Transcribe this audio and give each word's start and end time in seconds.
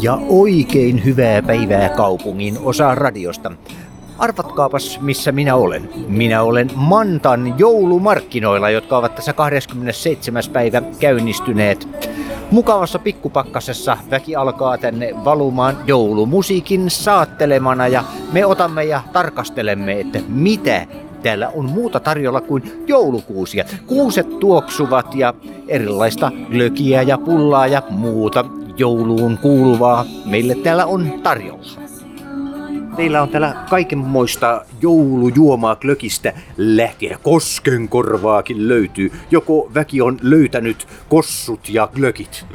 Ja 0.00 0.18
oikein 0.28 1.04
hyvää 1.04 1.42
päivää 1.42 1.88
kaupungin 1.88 2.58
osa 2.62 2.94
radiosta. 2.94 3.52
Arvatkaapas, 4.18 5.00
missä 5.00 5.32
minä 5.32 5.54
olen. 5.54 5.90
Minä 6.08 6.42
olen 6.42 6.70
Mantan 6.74 7.58
joulumarkkinoilla, 7.58 8.70
jotka 8.70 8.98
ovat 8.98 9.14
tässä 9.14 9.32
27. 9.32 10.42
päivä 10.52 10.82
käynnistyneet. 11.00 11.88
Mukavassa 12.50 12.98
pikkupakkasessa 12.98 13.96
väki 14.10 14.36
alkaa 14.36 14.78
tänne 14.78 15.10
valumaan 15.24 15.76
joulumusiikin 15.86 16.90
saattelemana 16.90 17.88
ja 17.88 18.04
me 18.32 18.46
otamme 18.46 18.84
ja 18.84 19.02
tarkastelemme, 19.12 20.00
että 20.00 20.18
mitä 20.28 20.86
täällä 21.22 21.48
on 21.48 21.64
muuta 21.64 22.00
tarjolla 22.00 22.40
kuin 22.40 22.84
joulukuusia. 22.86 23.64
Kuuset 23.86 24.38
tuoksuvat 24.38 25.14
ja 25.14 25.34
erilaista 25.68 26.32
glökiä 26.50 27.02
ja 27.02 27.18
pullaa 27.18 27.66
ja 27.66 27.82
muuta 27.90 28.44
jouluun 28.76 29.38
kuuluvaa 29.38 30.04
meille 30.24 30.54
täällä 30.54 30.86
on 30.86 31.12
tarjolla. 31.22 31.88
Teillä 32.96 33.22
on 33.22 33.28
täällä 33.28 33.54
kaikenmoista 33.70 34.64
joulujuomaa 34.82 35.76
glökistä 35.76 36.32
lähtien. 36.56 37.18
Koskenkorvaakin 37.22 38.68
löytyy. 38.68 39.12
Joko 39.30 39.70
väki 39.74 40.00
on 40.00 40.18
löytänyt 40.22 40.88
kossut 41.08 41.68
ja 41.68 41.88
glökit? 41.94 42.46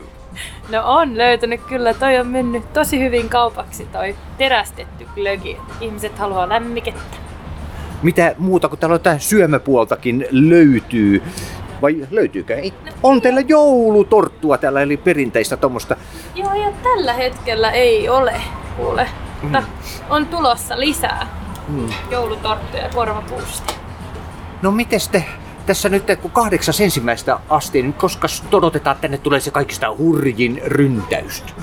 No 0.70 0.82
on 0.86 1.18
löytänyt 1.18 1.62
kyllä. 1.62 1.94
Toi 1.94 2.18
on 2.18 2.28
mennyt 2.28 2.74
tosi 2.74 3.00
hyvin 3.00 3.30
kaupaksi 3.30 3.86
toi 3.86 4.16
terästetty 4.38 5.08
glögi. 5.16 5.58
Ihmiset 5.82 6.20
haluaa 6.20 6.50
lämmikettä. 6.50 7.18
Mitä 8.04 8.36
muuta 8.38 8.70
kuin 8.70 8.80
täällä 8.80 9.00
on 9.14 9.20
syömäpuoltakin 9.20 10.28
löytyy? 10.32 11.24
Vai 11.82 12.08
löytyykö? 12.12 12.56
Ei. 12.56 12.74
On 13.04 13.22
teillä 13.22 13.42
joulutorttua 13.42 14.58
täällä, 14.58 14.82
eli 14.82 14.98
perinteistä 14.98 15.58
tuommoista. 15.58 15.96
Joo, 16.36 16.54
ja 16.54 16.72
tällä 16.84 17.14
hetkellä 17.14 17.72
ei 17.72 18.10
ole, 18.10 18.42
kuule. 18.78 19.10
Mutta 19.42 19.62
mm. 19.62 19.68
on 20.10 20.26
tulossa 20.26 20.80
lisää 20.80 21.28
mm. 21.68 21.90
joulutorttuja 22.12 22.90
korvapuusta. 22.96 23.74
No 24.62 24.72
miten 24.72 25.00
te 25.12 25.26
tässä 25.66 25.90
nyt 25.90 26.04
kun 26.22 26.32
kahdeksas 26.32 26.82
ensimmäistä 26.82 27.40
asti, 27.50 27.82
niin 27.82 27.94
koska 27.94 28.28
odotetaan, 28.52 28.96
että 28.96 29.02
tänne 29.02 29.18
tulee 29.18 29.40
se 29.40 29.52
kaikista 29.52 29.96
hurjin 29.98 30.62
ryntäystä? 30.66 31.54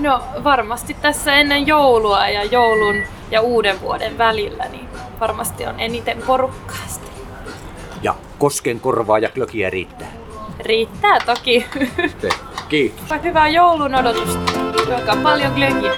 No 0.00 0.22
varmasti 0.44 0.94
tässä 0.94 1.34
ennen 1.34 1.66
joulua 1.66 2.28
ja 2.28 2.44
joulun 2.44 2.96
ja 3.30 3.40
uuden 3.40 3.80
vuoden 3.80 4.18
välillä, 4.18 4.64
niin 4.68 4.88
varmasti 5.20 5.66
on 5.66 5.80
eniten 5.80 6.22
porukkaasti. 6.26 7.10
Ja 8.02 8.14
kosken 8.38 8.80
korvaa 8.80 9.18
ja 9.18 9.28
klökiä 9.28 9.70
riittää? 9.70 10.12
Riittää 10.58 11.18
toki. 11.26 11.66
Kiitos. 12.68 13.04
Hyvää 13.24 13.48
joulun 13.48 13.94
odotusta. 13.94 14.52
Joka 14.90 15.16
paljon 15.22 15.52
glögiä. 15.52 15.92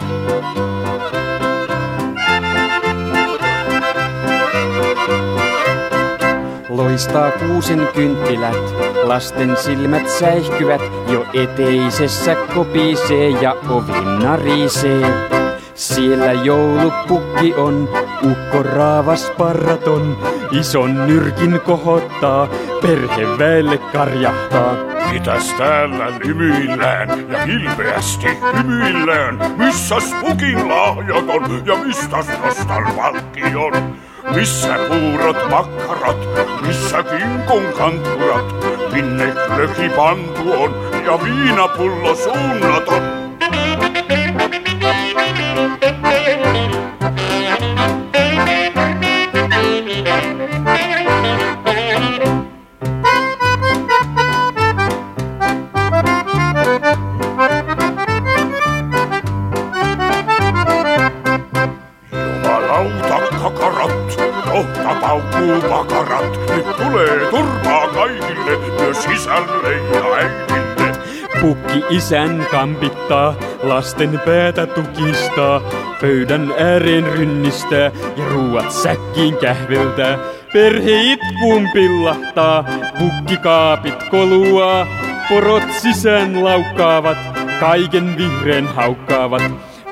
Loistaa 6.69 7.31
kuusen 7.31 7.89
kynttilät, 7.95 8.57
lasten 9.03 9.57
silmät 9.57 10.11
säihkyvät, 10.11 10.81
jo 11.09 11.27
eteisessä 11.35 12.37
kopisee 12.55 13.29
ja 13.29 13.57
ovi 13.69 14.23
narisee. 14.23 15.29
Siellä 15.75 16.33
joulupukki 16.33 17.55
on, 17.55 17.89
ukko 18.25 18.63
raavas 18.63 19.31
parraton, 19.39 20.19
ison 20.51 21.07
nyrkin 21.07 21.61
kohottaa, 21.61 22.49
perheväelle 22.83 23.79
karjahtaa. 23.79 24.75
Mitäs 25.13 25.55
täällä 25.59 26.07
lymyillään 26.25 27.31
ja 27.31 27.43
hilpeästi 27.45 28.27
hymyillään? 28.57 29.39
Missäs 29.57 30.15
pukin 30.21 30.69
lahjaton 30.69 31.63
ja 31.67 31.77
missäs 31.77 32.27
nostan 32.43 32.97
valtion? 32.97 33.97
Missä 34.35 34.77
puurot 34.89 35.51
makkarat, 35.51 36.29
missä 36.67 37.03
kinkun 37.03 37.65
kanturat, 37.79 38.55
minne 38.93 39.35
löki 39.57 39.89
pantu 39.97 40.53
on 40.63 40.75
ja 41.05 41.19
viinapullo 41.25 42.15
suunnaton. 42.15 43.22
Isän 71.93 72.47
kampittaa, 72.51 73.35
lasten 73.63 74.21
päätä 74.25 74.67
tukistaa, 74.67 75.61
pöydän 76.01 76.55
ääreen 76.59 77.05
rynnistää 77.05 77.91
ja 78.17 78.29
ruuat 78.31 78.73
säkkiin 78.73 79.37
kähveltää. 79.37 80.19
Perhe 80.53 81.03
itkuun 81.03 81.69
pillahtaa, 81.73 82.65
pukkikaapit 82.99 84.03
koluaa, 84.11 84.87
porot 85.29 85.73
sisään 85.73 86.45
laukkaavat, 86.45 87.19
kaiken 87.61 88.17
vihreän 88.17 88.67
haukkaavat. 88.67 89.43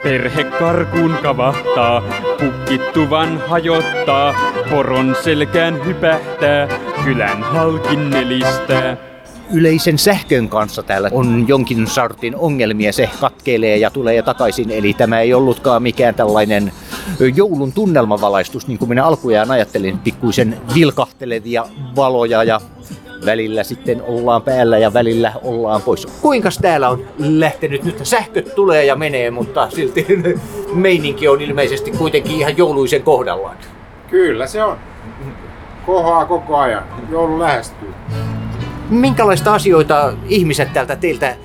Perhe 0.03 0.45
karkuun 0.45 1.19
kavahtaa, 1.23 2.03
pukkittuvan 2.41 3.43
hajottaa, 3.49 4.35
poron 4.71 5.17
selkään 5.23 5.85
hypähtää, 5.85 6.69
kylän 7.05 7.43
halkin 7.43 8.11
nelistää 8.11 9.10
yleisen 9.53 9.99
sähkön 9.99 10.49
kanssa 10.49 10.83
täällä 10.83 11.11
on 11.13 11.45
jonkin 11.49 11.87
sortin 11.87 12.37
ongelmia. 12.37 12.93
Se 12.93 13.11
katkelee 13.21 13.77
ja 13.77 13.91
tulee 13.91 14.23
takaisin, 14.23 14.71
eli 14.71 14.95
tämä 14.95 15.21
ei 15.21 15.35
ollutkaan 15.35 15.83
mikään 15.83 16.15
tällainen 16.15 16.73
joulun 17.35 17.73
tunnelmavalaistus, 17.73 18.67
niin 18.67 18.79
kuin 18.79 18.89
minä 18.89 19.05
alkujaan 19.05 19.51
ajattelin, 19.51 19.99
pikkuisen 19.99 20.61
vilkahtelevia 20.75 21.67
valoja 21.97 22.45
ja 22.45 22.61
välillä 23.27 23.63
sitten 23.63 24.03
ollaan 24.03 24.43
päällä 24.43 24.79
ja 24.79 24.93
välillä 24.93 25.33
ollaan 25.43 25.83
pois. 25.83 26.07
Kuinka 26.07 26.49
täällä 26.63 26.89
on 26.89 27.05
lähtenyt 27.19 27.85
nyt? 27.85 28.01
Sähköt 28.03 28.55
tulee 28.55 28.85
ja 28.85 28.97
menee, 28.97 29.31
mutta 29.31 29.71
silti 29.71 30.07
meininki 30.75 31.29
on 31.29 31.41
ilmeisesti 31.41 31.91
kuitenkin 31.91 32.37
ihan 32.37 32.57
jouluisen 32.57 33.03
kohdallaan. 33.03 33.57
Kyllä 34.11 34.47
se 34.47 34.65
on. 34.65 34.77
Kohaa 35.87 36.27
koko 36.27 36.57
ajan. 36.57 36.85
Joulu 37.11 37.41
lähestyy. 37.41 37.95
Minkälaista 38.91 39.55
asioita 39.55 40.13
ihmiset 40.29 40.73
täältä 40.73 40.97
teiltä 40.97 41.37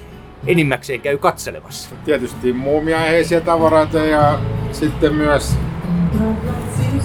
enimmäkseen 0.48 1.02
käy 1.02 1.18
katselemassa? 1.18 1.96
Tietysti 2.06 2.54
muumiaiheisia 2.54 3.42
tavaroita 3.42 3.98
ja 3.98 4.40
sitten 4.72 5.16
myös 5.16 5.56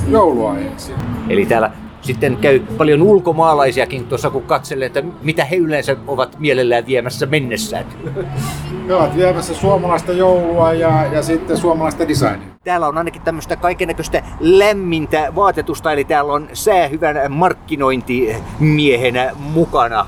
jouluaiheisia. 0.09 0.97
Eli 1.29 1.47
täällä 1.47 1.71
sitten 2.01 2.37
käy 2.37 2.61
paljon 2.61 3.03
ulkomaalaisiakin 3.03 4.07
tuossa, 4.07 4.31
kun 4.31 4.43
katselee, 4.43 4.87
että 4.87 5.03
mitä 5.23 5.45
he 5.45 5.57
yleensä 5.57 5.97
ovat 6.07 6.39
mielellään 6.39 6.87
viemässä 6.87 7.27
mennessään. 7.27 7.85
He 8.89 8.95
ovat 8.95 9.17
viemässä 9.17 9.55
suomalaista 9.55 10.13
joulua 10.13 10.73
ja, 10.73 11.07
ja 11.13 11.23
sitten 11.23 11.57
suomalaista 11.57 12.09
designia. 12.09 12.49
Täällä 12.65 12.89
on 12.89 12.99
ainakin 12.99 13.23
tämmöistä 13.23 13.57
kaikennäköistä 13.57 14.23
lämmintä 14.41 15.33
vaatetusta, 15.35 15.93
eli 15.93 16.05
täällä 16.05 16.33
on 16.33 16.49
säähyvän 16.53 17.33
markkinointimiehenä 17.33 19.31
mukana. 19.39 20.07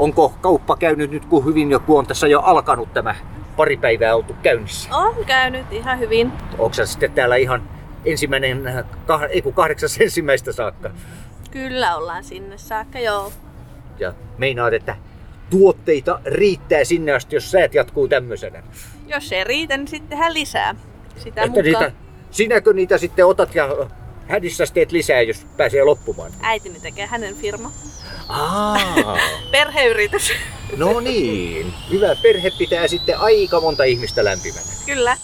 Onko 0.00 0.34
kauppa 0.40 0.76
käynyt 0.76 1.10
nyt 1.10 1.24
kun 1.24 1.44
hyvin 1.44 1.70
joku 1.70 1.96
on 1.96 2.06
tässä 2.06 2.28
jo 2.28 2.40
alkanut 2.40 2.92
tämä 2.94 3.14
pari 3.56 3.76
päivää 3.76 4.16
oltu 4.16 4.36
käynnissä? 4.42 4.96
On 4.96 5.24
käynyt 5.26 5.72
ihan 5.72 5.98
hyvin. 5.98 6.32
Onko 6.58 6.74
sitten 6.84 7.12
täällä 7.12 7.36
ihan 7.36 7.62
ensimmäinen, 8.04 8.84
kah, 9.06 9.22
ei 9.22 9.42
kun 9.42 9.52
kahdeksas 9.52 10.00
ensimmäistä 10.00 10.52
saakka? 10.52 10.90
Kyllä 11.50 11.96
ollaan 11.96 12.24
sinne 12.24 12.58
saakka, 12.58 12.98
joo. 12.98 13.32
Ja 13.98 14.12
meinaat, 14.38 14.72
että 14.72 14.96
tuotteita 15.50 16.20
riittää 16.24 16.84
sinne 16.84 17.12
asti, 17.12 17.36
jos 17.36 17.50
säät 17.50 17.74
jatkuu 17.74 18.08
tämmöisenä? 18.08 18.62
Jos 19.06 19.32
ei 19.32 19.44
riitä, 19.44 19.76
niin 19.76 19.88
sitten 19.88 20.08
tehdään 20.10 20.34
lisää. 20.34 20.74
Sitä 21.16 21.42
että 21.42 21.62
niitä, 21.62 21.92
sinäkö 22.30 22.72
niitä 22.72 22.98
sitten 22.98 23.26
otat 23.26 23.54
ja 23.54 23.68
hädissä 24.30 24.64
teet 24.74 24.92
lisää, 24.92 25.22
jos 25.22 25.46
pääsee 25.56 25.84
loppumaan? 25.84 26.32
Äitini 26.42 26.80
tekee 26.80 27.06
hänen 27.06 27.36
firma. 27.36 27.72
Aa. 28.28 29.18
Perheyritys. 29.52 30.32
No 30.76 31.00
niin. 31.00 31.72
Hyvä 31.90 32.16
perhe 32.22 32.50
pitää 32.58 32.88
sitten 32.88 33.18
aika 33.18 33.60
monta 33.60 33.84
ihmistä 33.84 34.24
lämpimänä. 34.24 34.66
Kyllä. 34.86 35.16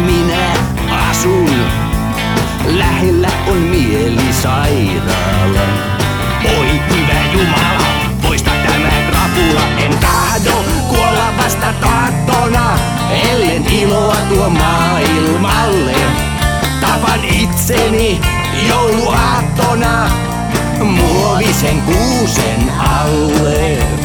Minä 0.00 0.52
asun, 1.10 1.50
lähellä 2.66 3.28
on 3.50 3.56
mielisairaala. 3.56 5.60
Oi 6.44 6.80
hyvä 6.90 7.32
Jumala, 7.32 7.86
poista 8.22 8.50
tämä 8.50 8.90
krapula, 9.10 9.62
en 9.78 9.98
tahdo 9.98 10.64
kuolla 10.88 11.32
vasta 11.38 11.72
taattona, 11.80 12.78
ellen 13.30 13.66
iloa 13.66 14.16
tuo 14.16 14.50
maailmalle. 14.50 15.94
Tapan 16.80 17.24
itseni 17.24 18.20
jouluaattona, 18.68 20.10
muovisen 20.80 21.82
kuusen 21.82 22.72
alle. 22.78 23.97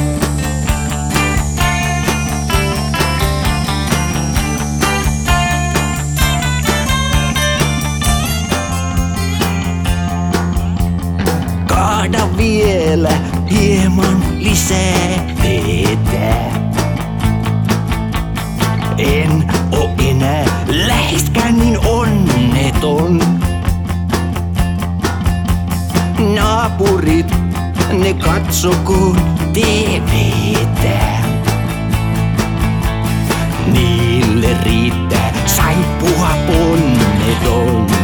Vielä 12.43 13.11
hieman 13.51 14.23
lisää 14.39 15.35
vettä. 15.43 16.35
En 18.97 19.51
oo 19.71 19.89
enää 20.09 20.45
läheskään 20.67 21.59
niin 21.59 21.79
onneton. 21.85 23.19
Naapurit, 26.35 27.31
ne 27.91 28.13
katsokoon 28.13 29.17
TVtä. 29.53 30.99
Niille 33.73 34.57
riittää 34.63 35.33
saippua 35.45 36.29
ponneton. 36.47 38.02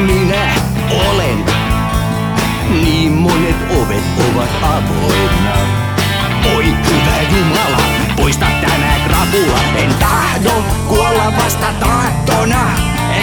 Minä 0.00 0.52
olen. 1.08 1.44
Niin 2.70 3.12
monet 3.12 3.56
ovet 3.82 4.04
ovat 4.30 4.50
avoinna. 4.62 5.54
Oi 6.56 6.64
hyvä 6.64 7.22
Jumala, 7.30 7.82
poista 8.16 8.46
tämä 8.60 8.94
krapula. 9.06 9.60
En 9.76 9.94
tahdo 9.94 10.64
kuolla 10.88 11.32
vasta 11.36 11.66
taattona, 11.80 12.70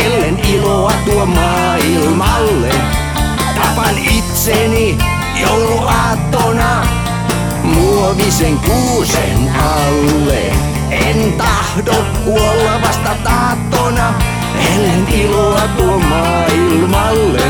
ellen 0.06 0.40
iloa 0.40 0.94
tuo 1.06 1.26
maailmalle. 1.26 2.72
Tapan 3.56 3.98
itseni 3.98 4.98
jouluaattona, 5.42 6.84
muovisen 7.64 8.60
kuusen 8.60 9.52
alle. 9.60 10.54
En 10.92 11.34
tahdo 11.34 12.06
kuolla 12.26 12.82
vasta 12.82 13.16
taattona, 13.24 14.14
ellen 14.76 15.08
iloa 15.14 15.68
tuo 15.78 16.00
maailmalle. 16.00 17.44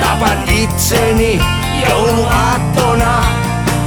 Tapan 0.00 0.48
itseni 0.48 1.40
jouluaattona, 1.88 3.24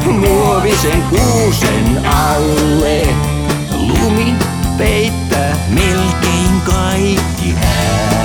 muovisen 0.06 1.04
kuusen 1.04 2.06
alle. 2.06 3.08
Lumi 3.78 4.36
peittää 4.78 5.56
melkein 5.70 6.62
kaikki 6.66 7.56
äänet. 7.62 8.23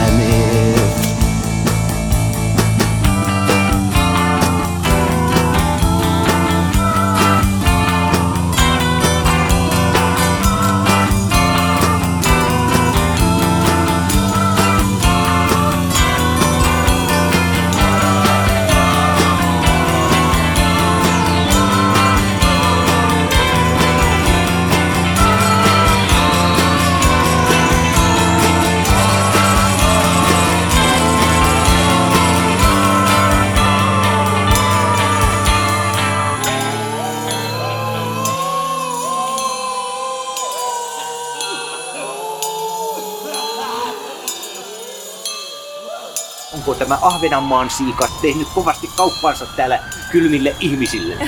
Tämä 46.78 46.98
Ahvenanmaan 47.02 47.70
siika 47.70 48.08
tehnyt 48.22 48.48
kovasti 48.54 48.90
kauppansa 48.96 49.46
täällä 49.56 49.78
kylmille 50.12 50.54
ihmisille? 50.60 51.14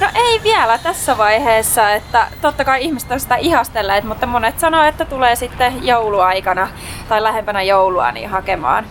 No 0.00 0.06
ei 0.14 0.42
vielä 0.42 0.78
tässä 0.78 1.18
vaiheessa, 1.18 1.90
että 1.92 2.26
totta 2.40 2.64
kai 2.64 2.84
ihmiset 2.84 3.10
on 3.10 3.20
sitä 3.20 3.36
ihastelleet, 3.36 4.04
mutta 4.04 4.26
monet 4.26 4.58
sanoo, 4.58 4.84
että 4.84 5.04
tulee 5.04 5.36
sitten 5.36 5.86
jouluaikana 5.86 6.68
tai 7.08 7.22
lähempänä 7.22 7.62
joulua 7.62 8.12
niin 8.12 8.28
hakemaan 8.28 8.86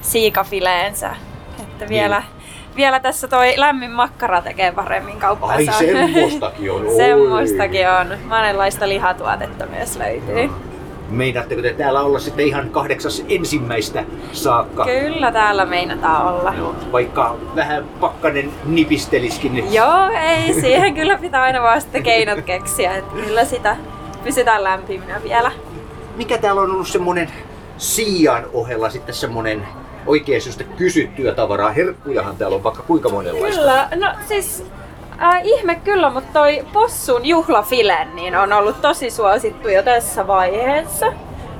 siikafileensä. 0.00 1.16
Että 1.62 1.88
vielä, 1.88 2.22
vielä 2.76 3.00
tässä 3.00 3.28
toi 3.28 3.54
lämmin 3.56 3.90
makkara 3.90 4.42
tekee 4.42 4.72
paremmin 4.72 5.18
kauppansa. 5.18 5.72
Ai 5.72 5.78
semmoistakin 5.78 6.72
on, 6.72 6.86
oi. 6.86 6.96
Semmoistakin 7.06 7.90
on. 7.90 8.18
Monenlaista 8.28 8.88
lihatuotetta 8.88 9.66
myös 9.66 9.96
löytyy. 9.96 10.69
Meinaatteko 11.10 11.62
te 11.62 11.72
täällä 11.72 12.02
olla 12.02 12.18
sitten 12.18 12.46
ihan 12.46 12.70
kahdeksas 12.70 13.24
ensimmäistä 13.28 14.04
saakka? 14.32 14.84
Kyllä 14.84 15.32
täällä 15.32 15.66
meinataan 15.66 16.34
olla. 16.34 16.54
Joo, 16.58 16.74
vaikka 16.92 17.36
vähän 17.56 17.84
pakkanen 18.00 18.52
nipisteliskin. 18.64 19.74
Joo, 19.74 20.10
ei, 20.22 20.60
siihen 20.60 20.94
kyllä 20.94 21.18
pitää 21.18 21.42
aina 21.42 21.62
vaan 21.62 21.80
sitten 21.80 22.02
keinot 22.02 22.42
keksiä, 22.42 22.96
että 22.96 23.14
kyllä 23.14 23.44
sitä 23.44 23.76
pysytään 24.24 24.64
lämpiminä 24.64 25.22
vielä. 25.22 25.52
Mikä 26.16 26.38
täällä 26.38 26.60
on 26.60 26.70
ollut 26.70 26.88
semmonen 26.88 27.30
siian 27.78 28.44
ohella 28.52 28.90
sitten 28.90 29.14
semmonen 29.14 29.66
oikein 30.06 30.42
syystä 30.42 30.64
kysyttyä 30.64 31.34
tavaraa? 31.34 31.70
Herkkujahan 31.70 32.36
täällä 32.36 32.56
on 32.56 32.62
vaikka 32.62 32.82
kuinka 32.82 33.08
monenlaista. 33.08 33.60
Kyllä, 33.60 33.88
no 33.96 34.12
siis 34.28 34.64
äh, 35.22 35.40
ihme 35.44 35.74
kyllä, 35.74 36.10
mutta 36.10 36.32
toi 36.32 36.66
possun 36.72 37.26
juhlafile 37.26 38.06
niin 38.14 38.36
on 38.36 38.52
ollut 38.52 38.80
tosi 38.80 39.10
suosittu 39.10 39.68
jo 39.68 39.82
tässä 39.82 40.26
vaiheessa. 40.26 41.12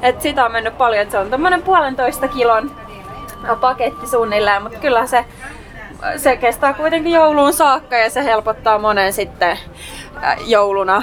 Et 0.02 0.22
sitä 0.22 0.44
on 0.44 0.52
mennyt 0.52 0.78
paljon, 0.78 1.10
se 1.10 1.18
on 1.18 1.30
tommonen 1.30 1.62
puolentoista 1.62 2.28
kilon 2.28 2.70
paketti 3.60 4.06
suunnilleen, 4.06 4.62
mutta 4.62 4.78
kyllä 4.78 5.06
se, 5.06 5.24
se 6.16 6.36
kestää 6.36 6.72
kuitenkin 6.72 7.12
jouluun 7.12 7.52
saakka 7.52 7.96
ja 7.96 8.10
se 8.10 8.24
helpottaa 8.24 8.78
monen 8.78 9.12
sitten 9.12 9.58
jouluna 10.46 11.02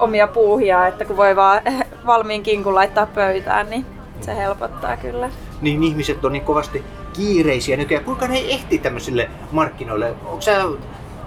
omia 0.00 0.26
puuhia, 0.26 0.86
että 0.86 1.04
kun 1.04 1.16
voi 1.16 1.36
vaan 1.36 1.62
valmiin 2.06 2.42
kinkun 2.42 2.74
laittaa 2.74 3.06
pöytään, 3.06 3.70
niin 3.70 3.86
se 4.20 4.36
helpottaa 4.36 4.96
kyllä. 4.96 5.30
Niin 5.60 5.84
ihmiset 5.84 6.24
on 6.24 6.32
niin 6.32 6.44
kovasti 6.44 6.84
kiireisiä 7.12 7.76
nykyään. 7.76 8.04
Kuinka 8.04 8.28
ne 8.28 8.38
ehtii 8.38 8.78
tämmöisille 8.78 9.30
markkinoille? 9.52 10.14
Onko 10.24 10.40
sä 10.40 10.64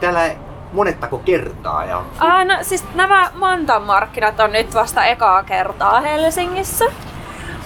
täällä 0.02 0.36
monettako 0.74 1.18
kertaa? 1.18 1.86
Ja... 1.86 2.02
Aa, 2.20 2.44
no 2.46 2.58
siis 2.62 2.86
nämä 2.96 3.32
Mantan 3.34 3.84
markkinat 3.84 4.40
on 4.40 4.52
nyt 4.52 4.74
vasta 4.74 5.06
ekaa 5.06 5.44
kertaa 5.44 6.02
Helsingissä. 6.02 6.86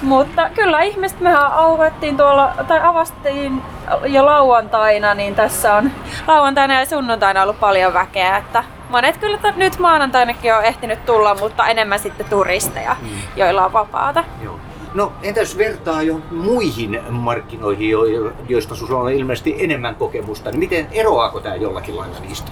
Mutta 0.01 0.49
kyllä 0.49 0.81
ihmiset, 0.81 1.19
mehän 1.19 1.51
auvettiin 1.51 2.17
tuolla, 2.17 2.51
tai 2.67 2.79
avastiin 2.83 3.61
jo 4.05 4.25
lauantaina, 4.25 5.13
niin 5.13 5.35
tässä 5.35 5.75
on 5.75 5.91
lauantaina 6.27 6.79
ja 6.79 6.85
sunnuntaina 6.85 7.43
ollut 7.43 7.59
paljon 7.59 7.93
väkeä, 7.93 8.37
että 8.37 8.63
monet 8.89 9.17
kyllä 9.17 9.37
t- 9.37 9.55
nyt 9.55 9.79
maanantainakin 9.79 10.55
on 10.55 10.63
ehtinyt 10.63 11.05
tulla, 11.05 11.35
mutta 11.35 11.67
enemmän 11.67 11.99
sitten 11.99 12.25
turisteja, 12.25 12.95
mm. 13.01 13.09
joilla 13.35 13.65
on 13.65 13.73
vapaata. 13.73 14.23
Joo. 14.41 14.59
No 14.95 15.13
entä 15.23 15.39
jos 15.39 15.57
vertaa 15.57 16.01
jo 16.01 16.19
muihin 16.31 16.99
markkinoihin, 17.09 17.89
jo- 17.89 18.31
joista 18.49 18.75
sinulla 18.75 18.99
on 18.99 19.11
ilmeisesti 19.11 19.55
enemmän 19.59 19.95
kokemusta, 19.95 20.49
niin 20.51 20.59
miten 20.59 20.87
eroaako 20.91 21.39
tämä 21.39 21.55
jollakin 21.55 21.97
lailla 21.97 22.19
niistä? 22.19 22.51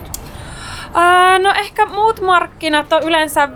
No 1.44 1.54
ehkä 1.60 1.86
muut 1.86 2.22
markkinat 2.22 2.94
on 2.94 3.04
yleensä 3.04 3.50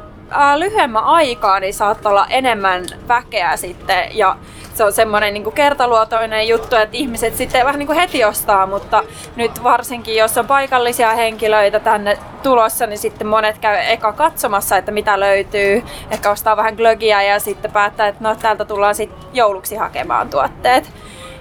lyhyemmän 0.57 1.03
aikaa, 1.03 1.59
niin 1.59 1.73
saattaa 1.73 2.09
olla 2.11 2.27
enemmän 2.29 2.85
väkeä 3.07 3.57
sitten 3.57 4.17
ja 4.17 4.35
se 4.77 4.83
on 4.83 4.93
semmoinen 4.93 5.33
niin 5.33 5.51
kertaluotoinen 5.51 6.47
juttu, 6.47 6.75
että 6.75 6.97
ihmiset 6.97 7.35
sitten 7.35 7.65
vähän 7.65 7.79
niin 7.79 7.87
kuin 7.87 7.99
heti 7.99 8.25
ostaa, 8.25 8.65
mutta 8.65 9.03
nyt 9.35 9.63
varsinkin 9.63 10.15
jos 10.15 10.37
on 10.37 10.47
paikallisia 10.47 11.13
henkilöitä 11.13 11.79
tänne 11.79 12.17
tulossa, 12.43 12.87
niin 12.87 12.97
sitten 12.97 13.27
monet 13.27 13.57
käy 13.57 13.77
eka 13.87 14.13
katsomassa, 14.13 14.77
että 14.77 14.91
mitä 14.91 15.19
löytyy, 15.19 15.83
ehkä 16.11 16.31
ostaa 16.31 16.57
vähän 16.57 16.75
glögiä 16.75 17.23
ja 17.23 17.39
sitten 17.39 17.71
päättää, 17.71 18.07
että 18.07 18.23
no 18.23 18.35
täältä 18.35 18.65
tullaan 18.65 18.95
sitten 18.95 19.27
jouluksi 19.33 19.75
hakemaan 19.75 20.29
tuotteet. 20.29 20.91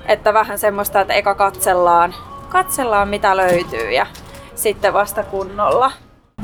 Että 0.06 0.34
vähän 0.34 0.58
semmoista, 0.58 1.00
että 1.00 1.14
eka 1.14 1.34
katsellaan, 1.34 2.14
katsellaan 2.48 3.08
mitä 3.08 3.36
löytyy 3.36 3.90
ja 3.90 4.06
sitten 4.54 4.92
vasta 4.92 5.22
kunnolla 5.22 5.92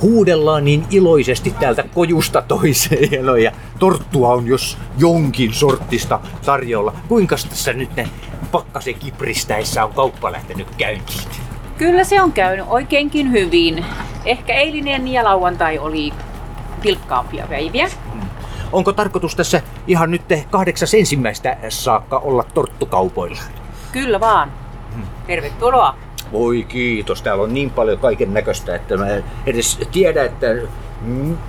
huudellaan 0.03 0.65
niin 0.65 0.85
iloisesti 0.91 1.55
täältä 1.61 1.85
kojusta 1.95 2.43
toiseen 2.43 3.43
ja 3.45 3.53
torttua 3.79 4.29
on 4.29 4.47
jos 4.47 4.79
jonkin 4.99 5.55
sortista 5.55 6.21
tarjolla. 6.45 6.95
Kuinka 7.09 7.37
tässä 7.49 7.73
nyt 7.73 7.97
ne 7.97 8.09
pakkasen 8.53 8.95
kipristäessä 8.95 9.85
on 9.85 9.93
kauppa 9.93 10.33
lähtenyt 10.33 10.69
käyntiin? 10.79 11.29
Kyllä 11.79 12.05
se 12.05 12.23
on 12.23 12.33
käynyt 12.33 12.67
oikeinkin 12.69 13.33
hyvin. 13.33 13.85
Ehkä 14.25 14.55
eilinen 14.55 15.09
ja 15.09 15.25
lauantai 15.25 15.79
oli 15.79 16.13
pilkkaampia 16.83 17.47
päiviä. 17.47 17.89
Hmm. 18.13 18.21
Onko 18.73 18.93
tarkoitus 18.93 19.37
tässä 19.37 19.63
ihan 19.87 20.11
nyt 20.11 20.23
kahdeksas 20.51 20.95
ensimmäistä 20.95 21.57
saakka 21.69 22.19
olla 22.19 22.45
torttukaupoilla? 22.55 23.43
Kyllä 23.93 24.21
vaan. 24.21 24.53
Hmm. 24.95 25.07
Tervetuloa. 25.27 25.97
Voi 26.33 26.65
kiitos, 26.69 27.23
täällä 27.23 27.43
on 27.43 27.55
niin 27.55 27.71
paljon 27.71 27.99
kaiken 27.99 28.35
näköistä, 28.35 28.75
että 28.75 28.97
mä 28.97 29.07
edes 29.47 29.79
tiedä, 29.93 30.25
että 30.25 30.47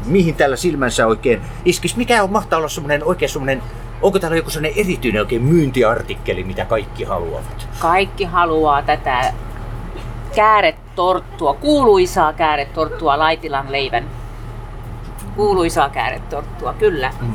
mihin 0.05 0.35
tällä 0.35 0.55
silmänsä 0.55 1.07
oikein 1.07 1.41
iskisi. 1.65 1.97
Mikä 1.97 2.23
on 2.23 2.31
mahtaa 2.31 2.57
olla 2.57 2.69
semmoinen 2.69 3.03
oikein 3.03 3.29
semmoinen, 3.29 3.63
onko 4.01 4.19
täällä 4.19 4.37
joku 4.37 4.49
semmoinen 4.49 4.79
erityinen 4.79 5.21
oikein 5.21 5.41
myyntiartikkeli, 5.41 6.43
mitä 6.43 6.65
kaikki 6.65 7.03
haluavat? 7.03 7.67
Kaikki 7.79 8.23
haluaa 8.23 8.81
tätä 8.81 9.33
kääretorttua, 10.35 11.53
kuuluisaa 11.53 12.33
kääretorttua 12.33 13.19
Laitilan 13.19 13.71
leivän. 13.71 14.03
Kuuluisaa 15.35 15.89
kääretorttua, 15.89 16.73
kyllä. 16.73 17.11
Mm. 17.21 17.33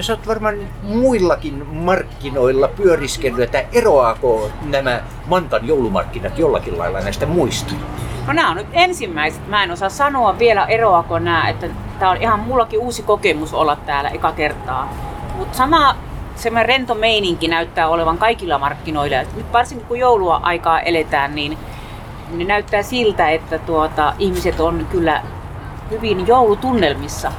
Sä 0.00 0.12
oot 0.12 0.26
varmaan 0.26 0.54
muillakin 0.82 1.66
markkinoilla 1.66 2.68
pyöriskellyt, 2.68 3.40
että 3.40 3.64
eroaako 3.72 4.50
nämä 4.62 5.00
Mantan 5.26 5.66
joulumarkkinat 5.66 6.38
jollakin 6.38 6.78
lailla 6.78 7.00
näistä 7.00 7.26
muista? 7.26 7.74
No 8.26 8.32
nämä 8.32 8.50
on 8.50 8.56
nyt 8.56 8.66
ensimmäiset. 8.72 9.48
Mä 9.48 9.62
en 9.62 9.70
osaa 9.70 9.88
sanoa 9.88 10.38
vielä 10.38 10.66
eroako 10.66 11.18
nämä, 11.18 11.48
että 11.48 11.66
tämä 11.98 12.10
on 12.10 12.22
ihan 12.22 12.40
mullakin 12.40 12.80
uusi 12.80 13.02
kokemus 13.02 13.54
olla 13.54 13.76
täällä 13.76 14.10
eka 14.10 14.32
kertaa. 14.32 14.92
Mutta 15.36 15.56
sama 15.56 15.96
semmoinen 16.36 16.68
rento 16.68 16.94
meininki 16.94 17.48
näyttää 17.48 17.88
olevan 17.88 18.18
kaikilla 18.18 18.58
markkinoilla. 18.58 19.16
Nyt 19.36 19.52
varsinkin 19.52 19.86
kun 19.86 19.98
joulua 19.98 20.40
aikaa 20.42 20.80
eletään, 20.80 21.34
niin, 21.34 21.58
niin 22.30 22.48
näyttää 22.48 22.82
siltä, 22.82 23.30
että 23.30 23.58
tuota, 23.58 24.14
ihmiset 24.18 24.60
on 24.60 24.86
kyllä 24.90 25.22
hyvin 25.90 26.26
joulutunnelmissa. 26.26 27.32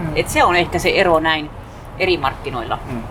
Mm. 0.00 0.12
Et 0.16 0.28
se 0.28 0.44
on 0.44 0.56
ehkä 0.56 0.78
se 0.78 0.90
ero 0.90 1.20
näin 1.20 1.50
eri 1.98 2.16
markkinoilla. 2.16 2.78
Mm. 2.90 3.02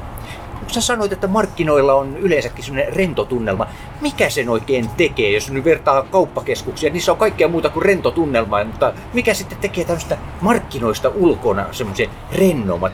Sä 0.67 0.81
sanoit, 0.81 1.11
että 1.11 1.27
markkinoilla 1.27 1.93
on 1.93 2.17
yleensäkin 2.17 2.63
sellainen 2.63 2.95
rentotunnelma. 2.95 3.67
Mikä 4.01 4.29
sen 4.29 4.49
oikein 4.49 4.89
tekee, 4.89 5.31
jos 5.31 5.51
nyt 5.51 5.65
vertaa 5.65 6.03
kauppakeskuksia? 6.03 6.91
Niissä 6.91 7.11
on 7.11 7.17
kaikkea 7.17 7.47
muuta 7.47 7.69
kuin 7.69 7.85
rentotunnelma, 7.85 8.63
mutta 8.63 8.93
mikä 9.13 9.33
sitten 9.33 9.57
tekee 9.57 9.85
tämmöistä 9.85 10.17
markkinoista 10.41 11.11
ulkona 11.15 11.65
semmoisen 11.71 12.09
rennomat? 12.31 12.93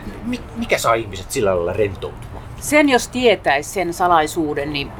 Mikä 0.55 0.77
saa 0.77 0.93
ihmiset 0.93 1.31
sillä 1.31 1.55
lailla 1.55 1.73
rentoutumaan? 1.73 2.43
Sen 2.59 2.89
jos 2.89 3.07
tietäisi 3.07 3.69
sen 3.69 3.93
salaisuuden, 3.93 4.73
niin 4.73 4.91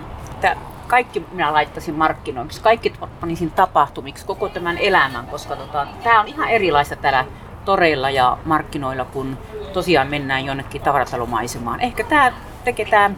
kaikki 0.87 1.25
minä 1.31 1.53
laittaisin 1.53 1.95
markkinoiksi, 1.95 2.61
kaikki 2.61 2.93
panisin 3.21 3.51
tapahtumiksi 3.51 4.25
koko 4.25 4.49
tämän 4.49 4.77
elämän, 4.77 5.25
koska 5.25 5.55
tota, 5.55 5.87
tämä 6.03 6.19
on 6.19 6.27
ihan 6.27 6.49
erilaista 6.49 6.95
täällä 6.95 7.25
toreilla 7.65 8.09
ja 8.09 8.37
markkinoilla, 8.45 9.05
kun 9.05 9.37
tosiaan 9.73 10.07
mennään 10.07 10.45
jonnekin 10.45 10.81
tavaratalommaisemaan. 10.81 11.81
Ehkä 11.81 12.03
tämä 12.03 12.33
tekee 12.63 12.85
tämä 12.85 13.11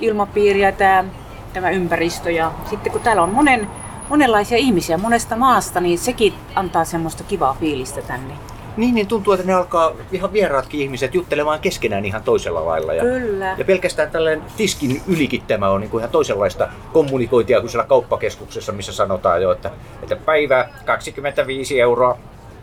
ilmapiiri 0.00 0.60
ja 0.60 0.72
tämä, 0.72 1.04
tämä 1.52 1.70
ympäristö 1.70 2.30
ja 2.30 2.52
sitten 2.70 2.92
kun 2.92 3.00
täällä 3.00 3.22
on 3.22 3.34
monen, 3.34 3.68
monenlaisia 4.08 4.58
ihmisiä 4.58 4.98
monesta 4.98 5.36
maasta, 5.36 5.80
niin 5.80 5.98
sekin 5.98 6.34
antaa 6.54 6.84
semmoista 6.84 7.24
kivaa 7.24 7.56
fiilistä 7.60 8.02
tänne. 8.02 8.34
Niin, 8.76 8.94
niin 8.94 9.06
tuntuu, 9.06 9.32
että 9.32 9.46
ne 9.46 9.54
alkaa 9.54 9.92
ihan 10.12 10.32
vieraatkin 10.32 10.80
ihmiset 10.80 11.14
juttelemaan 11.14 11.60
keskenään 11.60 12.04
ihan 12.04 12.22
toisella 12.22 12.66
lailla. 12.66 12.94
Ja, 12.94 13.02
Kyllä. 13.02 13.54
Ja 13.58 13.64
pelkästään 13.64 14.10
tällainen 14.10 14.44
tiskin 14.56 15.02
ylikin 15.06 15.42
tämä 15.46 15.68
on 15.68 15.80
niin 15.80 15.90
kuin 15.90 16.00
ihan 16.00 16.10
toisenlaista 16.10 16.68
kommunikointia 16.92 17.60
kuin 17.60 17.70
siellä 17.70 17.86
kauppakeskuksessa, 17.86 18.72
missä 18.72 18.92
sanotaan 18.92 19.42
jo, 19.42 19.52
että, 19.52 19.70
että 20.02 20.16
päivä 20.16 20.68
25 20.84 21.80
euroa, 21.80 22.18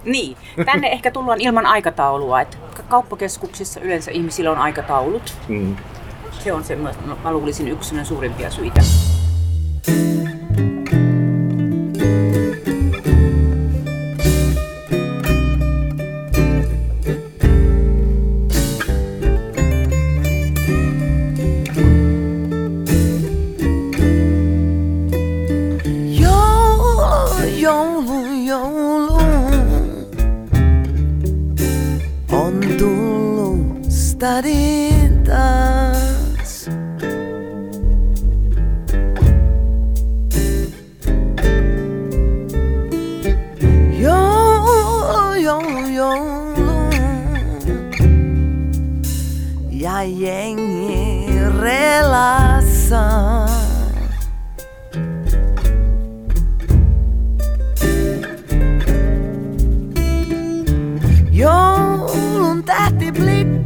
niin, 0.05 0.38
tänne 0.65 0.88
ehkä 0.88 1.12
tullaan 1.12 1.41
ilman 1.41 1.65
aikataulua. 1.65 2.41
Että 2.41 2.57
kauppakeskuksissa 2.89 3.79
yleensä 3.79 4.12
ihmisillä 4.12 4.51
on 4.51 4.57
aikataulut. 4.57 5.33
Mm. 5.48 5.75
Se 6.39 6.53
on 6.53 6.63
semmoinen, 6.63 7.01
mä 7.24 7.31
luulisin 7.31 7.67
yksi 7.67 8.05
suurimpia 8.05 8.51
syitä. 8.51 8.81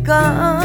个 0.07 0.56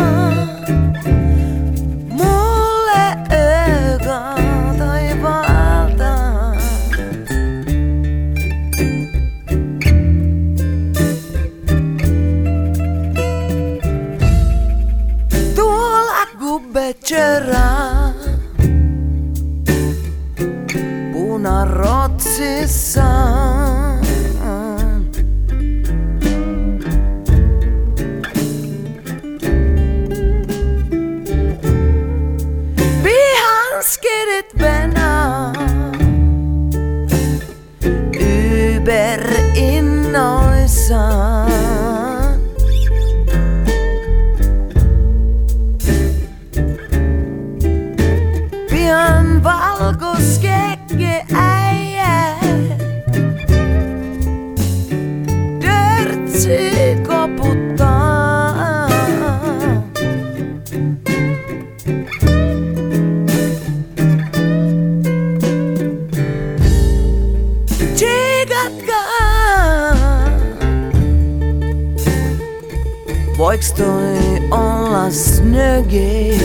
jak 73.62 73.68
stoi 73.68 74.48
ona 74.50 75.10
snögig 75.10 76.40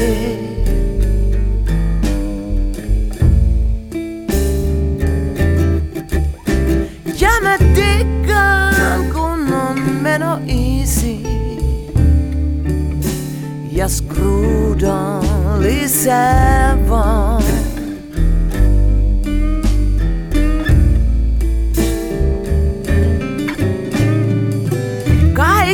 Ja 7.20 7.30
med 7.44 7.60
diggan 7.76 9.12
konon 9.14 9.80
men 10.02 10.24
och 10.24 10.40
isi 10.48 11.26
Ja 13.72 13.90
skrudan 13.90 15.66
i 15.66 15.88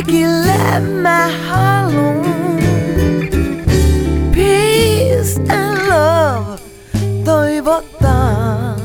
Kaikille 0.04 0.80
mä 0.80 1.30
haluun 1.48 2.58
peace 4.34 5.40
and 5.48 5.78
love 5.88 6.58
toivottaa. 7.24 8.76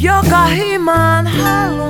Joka 0.00 0.46
himaan 0.46 1.26
haluun 1.26 1.87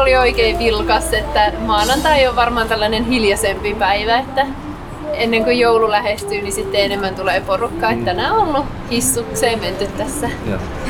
oli 0.00 0.16
oikein 0.16 0.58
vilkas, 0.58 1.12
että 1.12 1.52
maanantai 1.58 2.26
on 2.26 2.36
varmaan 2.36 2.68
tällainen 2.68 3.04
hiljaisempi 3.04 3.74
päivä, 3.74 4.18
että 4.18 4.46
ennen 5.12 5.44
kuin 5.44 5.58
joulu 5.58 5.90
lähestyy, 5.90 6.40
niin 6.42 6.52
sitten 6.52 6.80
enemmän 6.80 7.14
tulee 7.14 7.40
porukkaa. 7.40 7.90
Että 7.90 8.04
tänään 8.04 8.32
on 8.32 8.48
ollut 8.48 8.66
hissukseen 8.90 9.60
menty 9.60 9.86
tässä. 9.86 10.30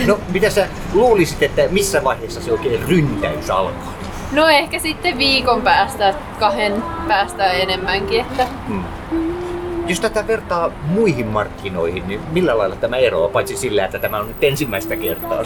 No, 0.07 0.19
mitä 0.33 0.50
sä 0.50 0.69
luulisit, 0.93 1.43
että 1.43 1.62
missä 1.71 2.05
vaiheessa 2.05 2.40
se 2.40 2.52
oikein 2.52 2.88
ryntäys 2.88 3.50
alkaa? 3.50 3.95
No 4.33 4.49
ehkä 4.49 4.79
sitten 4.79 5.18
viikon 5.18 5.62
päästä, 5.62 6.14
kahden 6.38 6.83
päästä 7.09 7.46
enemmänkin. 7.46 8.20
Että 8.20 8.46
Jos 9.90 10.00
tätä 10.00 10.26
vertaa 10.26 10.72
muihin 10.85 11.26
markkinoihin, 11.26 12.09
niin 12.09 12.20
millä 12.33 12.59
lailla 12.59 12.76
tämä 12.76 12.96
eroaa, 12.96 13.29
paitsi 13.29 13.57
sillä, 13.57 13.85
että 13.85 13.98
tämä 13.98 14.18
on 14.20 14.29
nyt 14.29 14.44
ensimmäistä 14.44 14.96
kertaa? 14.96 15.44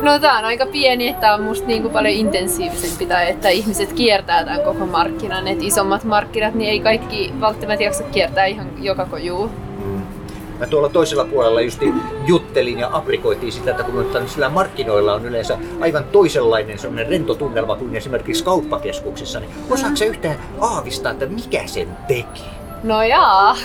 No 0.00 0.18
tää 0.18 0.38
on 0.38 0.44
aika 0.44 0.66
pieni, 0.66 1.08
että 1.08 1.34
on 1.34 1.42
musta 1.42 1.66
niin 1.66 1.82
kuin 1.82 1.92
paljon 1.92 2.14
intensiivisempi 2.14 3.06
tai 3.06 3.30
että 3.30 3.48
ihmiset 3.48 3.92
kiertää 3.92 4.44
tämän 4.44 4.60
koko 4.60 4.86
markkinan. 4.86 5.48
Et 5.48 5.62
isommat 5.62 6.04
markkinat, 6.04 6.54
niin 6.54 6.70
ei 6.70 6.80
kaikki 6.80 7.32
välttämättä 7.40 7.84
jaksa 7.84 8.04
kiertää 8.04 8.44
ihan 8.44 8.84
joka 8.84 9.06
kojuu. 9.06 9.50
Mä 10.58 10.66
tuolla 10.66 10.88
toisella 10.88 11.24
puolella 11.24 11.60
just 11.60 11.82
juttelin 12.26 12.78
ja 12.78 12.90
aprikoitiin 12.92 13.52
sitä, 13.52 13.70
että 13.70 13.82
kun 13.82 14.06
sillä 14.26 14.48
markkinoilla 14.48 15.14
on 15.14 15.26
yleensä 15.26 15.58
aivan 15.80 16.04
toisenlainen 16.04 16.78
semmoinen 16.78 17.08
rento 17.08 17.34
tunnelma 17.34 17.76
kuin 17.76 17.96
esimerkiksi 17.96 18.44
kauppakeskuksissa, 18.44 19.40
niin 19.40 19.50
osaatko 19.70 19.96
sä 19.96 20.04
yhtään 20.04 20.36
aavistaa, 20.60 21.12
että 21.12 21.26
mikä 21.26 21.66
sen 21.66 21.88
tekee? 22.08 22.63
No 22.84 23.02
jaa, 23.02 23.56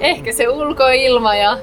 ehkä 0.00 0.32
se 0.32 0.48
ulkoilma 0.48 1.34
ja 1.34 1.58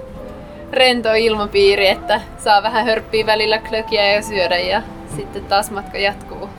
rento 0.71 1.13
ilmapiiri, 1.13 1.87
että 1.87 2.21
saa 2.37 2.63
vähän 2.63 2.85
hörppiä 2.85 3.25
välillä 3.25 3.57
klökiä 3.57 4.11
ja 4.11 4.21
syödä 4.21 4.57
ja 4.57 4.81
sitten 5.15 5.45
taas 5.45 5.71
matka 5.71 5.97
jatkuu. 5.97 6.49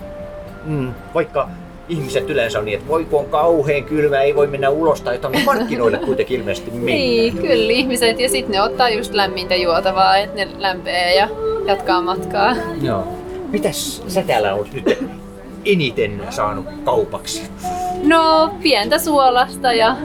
Mm, 0.64 0.94
vaikka 1.14 1.48
ihmiset 1.88 2.30
yleensä 2.30 2.58
on 2.58 2.64
niin, 2.64 2.78
että 2.78 2.88
voi 2.88 3.04
kun 3.04 3.20
on 3.20 3.26
kauhean 3.26 3.84
kylmä, 3.84 4.20
ei 4.20 4.34
voi 4.34 4.46
mennä 4.46 4.70
ulos 4.70 5.00
tai 5.00 5.14
jotain, 5.14 5.44
markkinoille 5.44 5.98
kuitenkin 5.98 6.40
ilmeisesti 6.40 6.70
mennään. 6.70 6.98
Niin, 6.98 7.38
kyllä 7.38 7.72
ihmiset 7.72 8.20
ja 8.20 8.28
sitten 8.28 8.52
ne 8.52 8.62
ottaa 8.62 8.88
just 8.88 9.14
lämmintä 9.14 9.56
juotavaa, 9.56 10.16
että 10.16 10.36
ne 10.36 10.48
lämpee 10.58 11.14
ja 11.14 11.28
jatkaa 11.66 12.00
matkaa. 12.00 12.56
Joo. 12.82 13.08
Mitäs 13.50 14.02
sä 14.08 14.22
täällä 14.22 14.54
olet 14.54 14.72
nyt 14.72 15.17
eniten 15.64 16.20
saanut 16.30 16.66
kaupaksi? 16.84 17.42
No, 18.04 18.54
pientä 18.62 18.98
suolasta 18.98 19.72
ja 19.72 19.96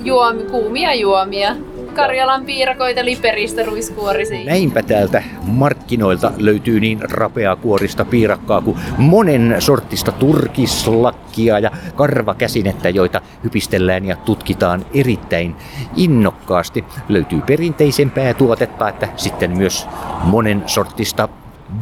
juomi, 0.00 0.42
kuumia 0.42 0.94
juomia. 0.94 1.56
Karjalan 1.94 2.44
piirakoita, 2.44 3.04
liperistä, 3.04 3.64
ruiskuorisia. 3.64 4.44
Näinpä 4.44 4.82
täältä 4.82 5.22
markkinoilta 5.42 6.32
löytyy 6.36 6.80
niin 6.80 7.00
rapeaa 7.10 7.56
kuorista 7.56 8.04
piirakkaa 8.04 8.60
kuin 8.60 8.78
monen 8.98 9.56
sortista 9.58 10.12
turkislakkia 10.12 11.58
ja 11.58 11.70
karvakäsinettä, 11.94 12.88
joita 12.88 13.20
hypistellään 13.44 14.04
ja 14.04 14.16
tutkitaan 14.16 14.86
erittäin 14.94 15.56
innokkaasti. 15.96 16.84
Löytyy 17.08 17.40
perinteisempää 17.40 18.34
tuotetta, 18.34 18.88
että 18.88 19.08
sitten 19.16 19.56
myös 19.56 19.88
monen 20.22 20.62
sortista 20.66 21.28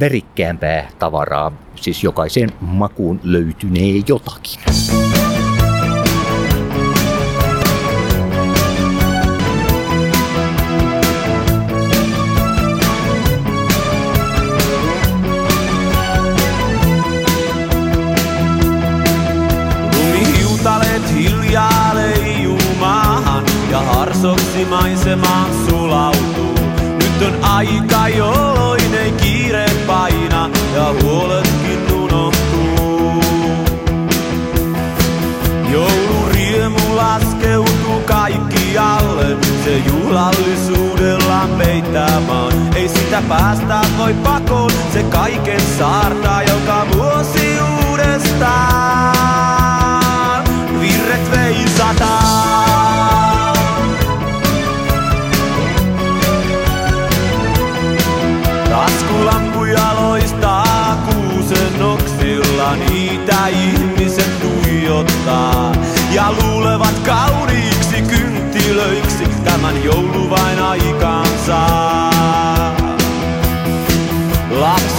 värikkäämpää 0.00 0.88
tavaraa. 0.98 1.52
Siis 1.74 2.04
jokaiseen 2.04 2.50
makuun 2.60 3.20
löytynee 3.22 4.02
jotakin. 4.08 4.60
Hiljaa 21.14 21.94
leijuu 21.94 22.58
harsoksi 23.82 24.64
sulautuu. 25.68 26.54
Nyt 26.94 27.22
on 27.22 27.44
aika, 27.44 28.08
jolloin 28.08 28.37
päästä 43.28 43.80
voi 43.98 44.14
pakoon, 44.14 44.70
se 44.92 45.02
kaiken 45.02 45.60
saartaa 45.78 46.42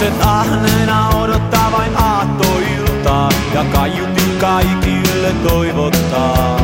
Lapset 0.00 0.26
ahneena 0.26 1.08
odottaa 1.08 1.72
vain 1.72 1.96
aattoiltaa 1.96 3.28
ja 3.54 3.64
kaiutin 3.64 4.38
kaikille 4.40 5.32
toivottaa. 5.48 6.60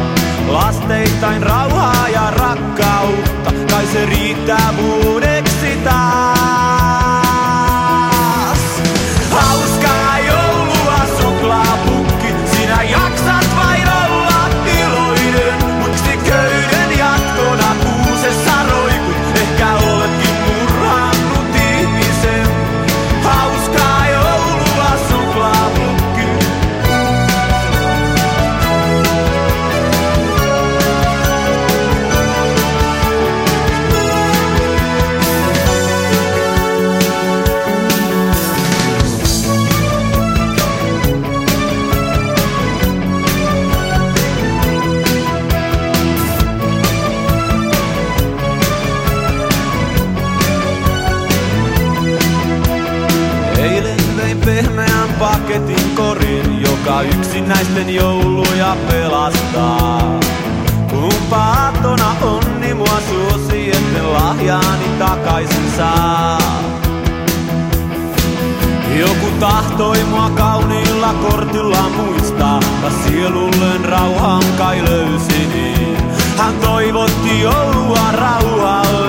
Lasteittain 0.49 1.43
rauhaa 1.43 2.09
ja 2.09 2.31
rakkautta, 2.31 3.53
kai 3.71 3.87
se 3.87 4.07
riittää 4.07 4.75
vuodeksi 4.77 5.79
taas. 5.85 6.36
Yksinäisten 57.47 57.95
jouluja 57.95 58.77
pelastaa. 58.91 60.21
Kun 60.91 61.13
paatona 61.31 62.17
onni 62.23 62.75
mua 62.75 63.01
suosi, 63.09 63.71
etten 63.71 64.13
lahjaani 64.13 64.89
takaisin 64.99 65.71
saa. 65.77 66.39
Joku 68.99 69.27
tahtoi 69.41 70.05
mua 70.05 70.31
kauniilla 70.31 71.13
kortilla 71.13 71.89
muistaa, 71.97 72.61
ja 72.83 72.91
sielulleen 72.91 73.85
rauhan 73.85 74.45
kai 74.59 74.85
löysi 74.85 75.47
niin. 75.55 75.97
Hän 76.39 76.55
toivotti 76.55 77.41
joulua 77.41 78.13
rauhallista, 78.13 79.06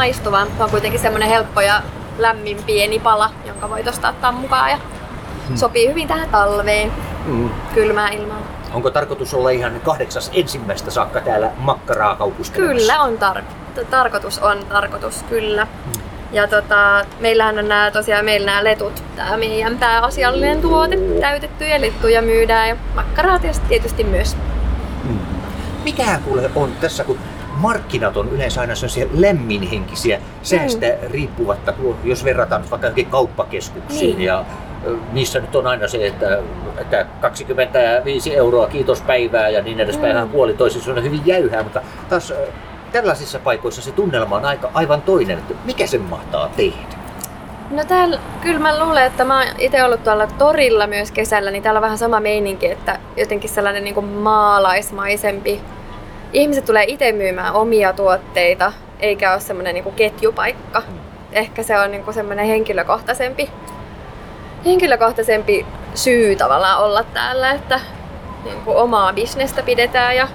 maistuvan. 0.00 0.48
Se 0.56 0.64
on 0.64 0.70
kuitenkin 0.70 1.00
semmoinen 1.00 1.28
helppo 1.28 1.60
ja 1.60 1.82
lämmin 2.18 2.56
pieni 2.66 2.98
pala, 2.98 3.30
jonka 3.46 3.70
voi 3.70 3.82
tosta 3.84 4.08
ottaa 4.08 4.32
mukaan 4.32 4.70
ja 4.70 4.78
sopii 5.54 5.88
hyvin 5.88 6.08
tähän 6.08 6.28
talveen, 6.28 6.92
Mm. 7.26 7.50
kylmään 7.74 8.12
ilmaan. 8.12 8.42
Onko 8.72 8.90
tarkoitus 8.90 9.34
olla 9.34 9.50
ihan 9.50 9.80
kahdeksas 9.84 10.30
ensimmäistä 10.34 10.90
saakka 10.90 11.20
täällä 11.20 11.50
makkaraa 11.58 12.16
kaupuskelemassa? 12.16 12.78
Kyllä 12.78 13.00
on 13.02 13.18
tar- 13.18 13.84
tarkoitus, 13.90 14.38
on 14.38 14.58
tarkoitus, 14.68 15.22
kyllä. 15.28 15.66
Ja 16.32 16.48
tota, 16.48 17.04
meillähän 17.20 17.58
on 17.58 17.68
nämä, 17.68 17.90
tosiaan 17.90 18.24
meillä 18.24 18.46
nämä 18.46 18.64
letut, 18.64 19.02
tämä 19.16 19.36
meidän 19.36 19.78
pääasiallinen 19.78 20.60
tuote, 20.62 20.96
täytettyjä 21.20 21.80
lettuja 21.80 22.22
myydään 22.22 22.68
ja 22.68 22.76
makkaraa 22.94 23.38
tietysti, 23.68 24.04
myös. 24.04 24.36
Mikä 25.84 26.18
kuule 26.24 26.50
on 26.54 26.72
tässä, 26.80 27.04
kun 27.04 27.18
markkinat 27.60 28.16
on 28.16 28.28
yleensä 28.28 28.60
aina 28.60 28.74
sellaisia 28.74 29.06
lämminhenkisiä, 29.14 30.20
säästä 30.42 30.86
Mm. 30.86 31.10
riippuvatta, 31.10 31.72
jos 32.04 32.24
verrataan 32.24 32.70
vaikka 32.70 32.88
kauppakeskuksiin. 33.10 34.16
Niin. 34.16 34.26
Ja 34.26 34.44
niissä 35.12 35.40
nyt 35.40 35.56
on 35.56 35.66
aina 35.66 35.88
se, 35.88 36.06
että, 36.06 36.38
että 36.78 37.06
25 37.20 38.36
euroa 38.36 38.66
kiitos 38.66 39.02
päivää 39.02 39.48
ja 39.48 39.62
niin 39.62 39.80
edespäin. 39.80 40.16
Mm. 40.16 40.22
Mm. 40.22 40.28
Puoli 40.28 40.54
toisin 40.54 40.92
on 40.98 41.04
hyvin 41.04 41.22
jäyhää, 41.26 41.62
mutta 41.62 41.80
taas 42.08 42.32
tällaisissa 42.92 43.38
paikoissa 43.38 43.82
se 43.82 43.92
tunnelma 43.92 44.36
on 44.36 44.44
aika, 44.44 44.70
aivan 44.74 45.02
toinen. 45.02 45.38
Että 45.38 45.54
mikä 45.64 45.86
sen 45.86 46.00
mahtaa 46.00 46.50
tehdä? 46.56 47.00
No 47.70 47.84
täällä, 47.84 48.18
kyllä 48.42 48.58
mä 48.58 48.84
luulen, 48.84 49.06
että 49.06 49.24
mä 49.24 49.38
oon 49.38 49.46
itse 49.58 49.84
ollut 49.84 50.04
tuolla 50.04 50.26
torilla 50.26 50.86
myös 50.86 51.12
kesällä, 51.12 51.50
niin 51.50 51.62
täällä 51.62 51.78
on 51.78 51.82
vähän 51.82 51.98
sama 51.98 52.20
meininki, 52.20 52.70
että 52.70 52.98
jotenkin 53.16 53.50
sellainen 53.50 53.84
niin 53.84 54.04
maalaismaisempi. 54.04 55.60
Ihmiset 56.32 56.64
tulee 56.64 56.84
itse 56.88 57.12
myymään 57.12 57.54
omia 57.54 57.92
tuotteita, 57.92 58.72
eikä 59.00 59.32
ole 59.32 59.40
semmoinen 59.40 59.74
niin 59.74 59.94
ketjupaikka. 59.94 60.82
Ehkä 61.32 61.62
se 61.62 61.78
on 61.78 61.90
niin 61.90 62.14
semmoinen 62.14 62.46
henkilökohtaisempi, 62.46 63.50
henkilökohtaisempi 64.64 65.66
syy 65.94 66.36
tavallaan 66.36 66.78
olla 66.78 67.04
täällä, 67.04 67.50
että 67.50 67.80
niin 68.44 68.60
kuin 68.64 68.76
omaa 68.76 69.12
bisnestä 69.12 69.62
pidetään 69.62 70.16
ja, 70.16 70.28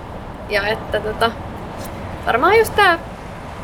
ja 0.50 0.68
että 0.68 1.00
tota, 1.00 1.32
varmaan 2.26 2.58
just 2.58 2.76
tää, 2.76 3.00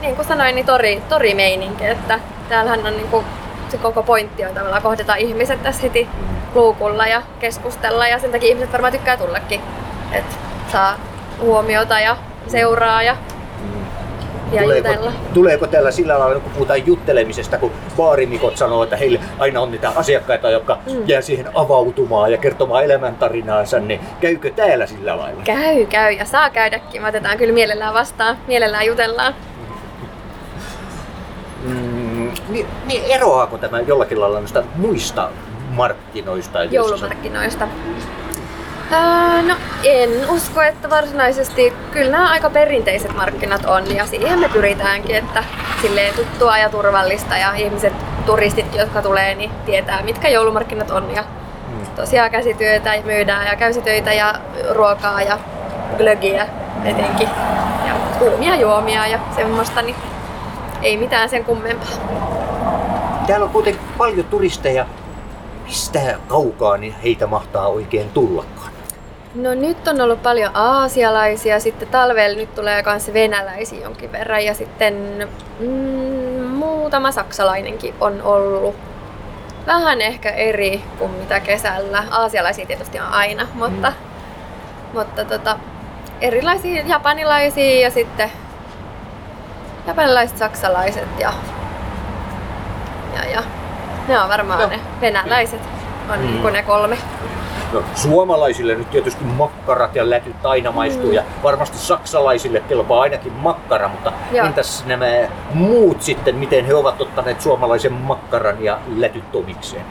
niin 0.02 0.16
kuin 0.16 0.28
sanoin, 0.28 0.56
niin 0.56 0.66
tori, 0.66 1.04
torimeininki, 1.10 1.86
että 1.86 2.20
täällähän 2.50 2.86
on 2.86 2.98
niin 2.98 3.08
kuin, 3.08 3.26
se 3.70 3.78
koko 3.78 4.04
pointti 4.04 4.46
on 4.46 4.54
tavallaan 4.54 4.82
kohdata 4.82 5.16
ihmiset 5.16 5.64
tässä 5.64 5.82
heti 5.82 6.08
luukulla 6.56 7.08
ja 7.08 7.22
keskustella 7.40 8.08
ja 8.08 8.20
sen 8.20 8.32
takia 8.32 8.50
ihmiset 8.50 8.72
varmaan 8.72 8.94
tykkää 8.94 9.18
tullakin, 9.18 9.62
että 10.12 10.36
saa 10.72 10.96
huomiota 11.42 12.00
ja 12.00 12.18
seuraa 12.48 13.04
ja, 13.04 13.16
ja 14.52 14.62
tuleeko, 14.62 14.88
jutella. 14.90 15.12
tuleeko 15.34 15.68
täällä 15.68 15.92
sillä 15.92 16.20
lailla, 16.20 16.40
kun 16.40 16.52
puhutaan 16.52 16.88
juttelemisesta, 16.88 17.58
kun 17.58 17.72
baarimikot 17.98 18.58
sanoo, 18.58 18.84
että 18.84 18.98
heille 18.98 19.20
aina 19.40 19.62
on 19.62 19.72
niitä 19.72 19.90
asiakkaita, 19.96 20.50
jotka 20.50 20.78
Mm. 20.86 20.94
mm. 20.94 21.04
jää 21.08 21.22
siihen 21.22 21.48
avautumaan 21.56 22.32
ja 22.32 22.38
kertomaan 22.38 22.84
elämäntarinaansa, 22.84 23.80
niin 23.80 24.00
käykö 24.22 24.50
täällä 24.50 24.86
sillä 24.86 25.18
lailla? 25.18 25.42
Käy, 25.44 25.86
käy 25.86 26.12
ja 26.14 26.26
saa 26.26 26.50
käydäkin. 26.50 27.02
Me 27.02 27.08
otetaan 27.08 27.38
kyllä 27.38 27.54
mielellään 27.54 27.94
vastaan, 27.94 28.38
mielellään 28.48 28.86
jutellaan. 28.86 29.36
Mm, 31.64 32.32
niin, 32.50 32.68
niin 32.86 33.04
eroaako 33.08 33.58
tämä 33.58 33.80
jollakin 33.80 34.22
lailla 34.22 34.40
noista 34.40 34.64
muista 34.76 35.30
markkinoista? 35.70 36.64
joulumarkkinoista. 36.64 37.68
Ää, 38.92 39.42
no 39.42 39.56
en 39.84 40.30
usko, 40.30 40.62
että 40.62 40.90
varsinaisesti 40.90 41.74
kyllä 41.92 42.12
nämä 42.12 42.30
aika 42.30 42.50
perinteiset 42.50 43.16
markkinat 43.16 43.66
on 43.66 43.96
ja 43.96 44.06
siihen 44.06 44.40
me 44.40 44.50
pyritäänkin, 44.50 45.16
että 45.16 45.44
silleen 45.82 46.14
tuttua 46.14 46.58
ja 46.58 46.70
turvallista 46.70 47.38
ja 47.38 47.54
ihmiset, 47.54 47.94
turistit, 48.26 48.76
jotka 48.76 49.02
tulee, 49.02 49.36
niin 49.36 49.52
tietää 49.66 50.02
mitkä 50.04 50.30
joulumarkkinat 50.30 50.92
on 50.92 51.16
ja 51.16 51.24
tosiaan 51.96 52.32
käsityötä 52.32 52.96
ja 52.96 53.04
myydään 53.04 53.48
ja 53.48 53.56
käsitöitä 53.56 54.14
ja 54.14 54.36
ruokaa 54.70 55.22
ja 55.22 55.40
glögiä 55.98 56.48
etenkin 56.86 57.30
ja 57.88 57.94
kuumia 58.20 58.56
juomia 58.56 59.08
ja 59.08 59.20
semmoista, 59.36 59.82
niin 59.82 59.96
ei 60.82 60.98
mitään 60.98 61.30
sen 61.30 61.46
kummempaa. 61.46 61.88
Täällä 63.28 63.44
on 63.44 63.52
kuitenkin 63.52 63.82
paljon 63.98 64.26
turisteja. 64.26 64.86
Mistä 65.66 66.00
kaukaa 66.28 66.78
niin 66.78 66.96
heitä 67.04 67.28
mahtaa 67.28 67.68
oikein 67.68 68.10
tullakaan? 68.10 68.61
No 69.36 69.54
nyt 69.54 69.88
on 69.88 70.02
ollut 70.02 70.24
paljon 70.24 70.52
aasialaisia, 70.54 71.60
sitten 71.60 71.88
talvella 71.88 72.38
nyt 72.38 72.56
tulee 72.56 72.84
myös 72.86 73.14
venäläisiä 73.14 73.84
jonkin 73.84 74.12
verran 74.12 74.46
ja 74.46 74.54
sitten 74.54 74.94
mm, 75.60 76.44
muutama 76.44 77.12
saksalainenkin 77.12 77.96
on 78.02 78.22
ollut. 78.22 78.76
Vähän 79.68 80.02
ehkä 80.02 80.30
eri 80.30 80.84
kuin 80.98 81.12
mitä 81.12 81.40
kesällä. 81.40 82.04
Aasialaisia 82.12 82.66
tietysti 82.66 83.00
on 83.00 83.08
aina, 83.08 83.48
mutta, 83.54 83.94
mutta 84.94 85.26
tota, 85.26 85.58
erilaisia 86.22 86.84
japanilaisia 86.88 87.82
ja 87.82 87.92
sitten 87.92 88.32
japanilaiset, 89.88 90.38
saksalaiset 90.38 91.08
ja, 91.20 91.34
ja, 93.16 93.26
ja 93.30 93.44
ne 94.08 94.20
on 94.20 94.30
varmaan 94.30 94.60
Joo. 94.62 94.70
ne 94.70 94.80
venäläiset 95.02 95.62
on 96.10 96.20
Mm. 96.20 96.46
mm. 96.46 96.54
ne 96.54 96.64
kolme. 96.64 96.98
No, 97.74 97.84
suomalaisille 97.96 98.76
nyt 98.76 98.90
tietysti 98.92 99.24
makkarat 99.24 99.96
ja 99.96 100.10
lätyt 100.10 100.46
aina 100.46 100.72
maistuu 100.72 101.08
Mm. 101.08 101.14
ja 101.14 101.24
varmasti 101.44 101.78
saksalaisille 101.78 102.60
kelpaa 102.60 103.02
ainakin 103.02 103.34
makkara, 103.34 103.88
mutta 103.88 104.12
Joo. 104.32 104.46
entäs 104.46 104.86
nämä 104.86 105.06
muut 105.54 106.02
sitten, 106.02 106.36
miten 106.36 106.66
he 106.66 106.76
ovat 106.76 107.02
ottaneet 107.02 107.42
suomalaisen 107.42 107.94
makkaran 107.94 108.64
ja 108.64 108.78
lätyt 108.98 109.36
omikseen? 109.36 109.86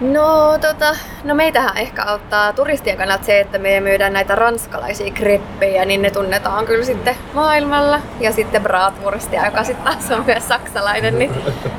No, 0.00 0.58
tota, 0.60 0.96
no 1.24 1.34
meitähän 1.34 1.76
ehkä 1.78 2.02
auttaa 2.04 2.52
turistien 2.52 2.96
kannalta 2.96 3.24
se, 3.24 3.40
että 3.40 3.58
me 3.58 3.80
myydään 3.80 4.12
näitä 4.12 4.34
ranskalaisia 4.34 5.12
kreppejä, 5.12 5.84
niin 5.84 6.02
ne 6.02 6.10
tunnetaan 6.10 6.66
kyllä 6.66 6.84
sitten 6.84 7.16
maailmalla. 7.34 8.00
Ja 8.20 8.32
sitten 8.32 8.62
bratwurstia, 8.62 9.44
joka 9.44 9.64
sitten 9.64 9.84
taas 9.92 10.10
on 10.10 10.24
myös 10.26 10.48
saksalainen, 10.48 11.18
niin, 11.18 11.34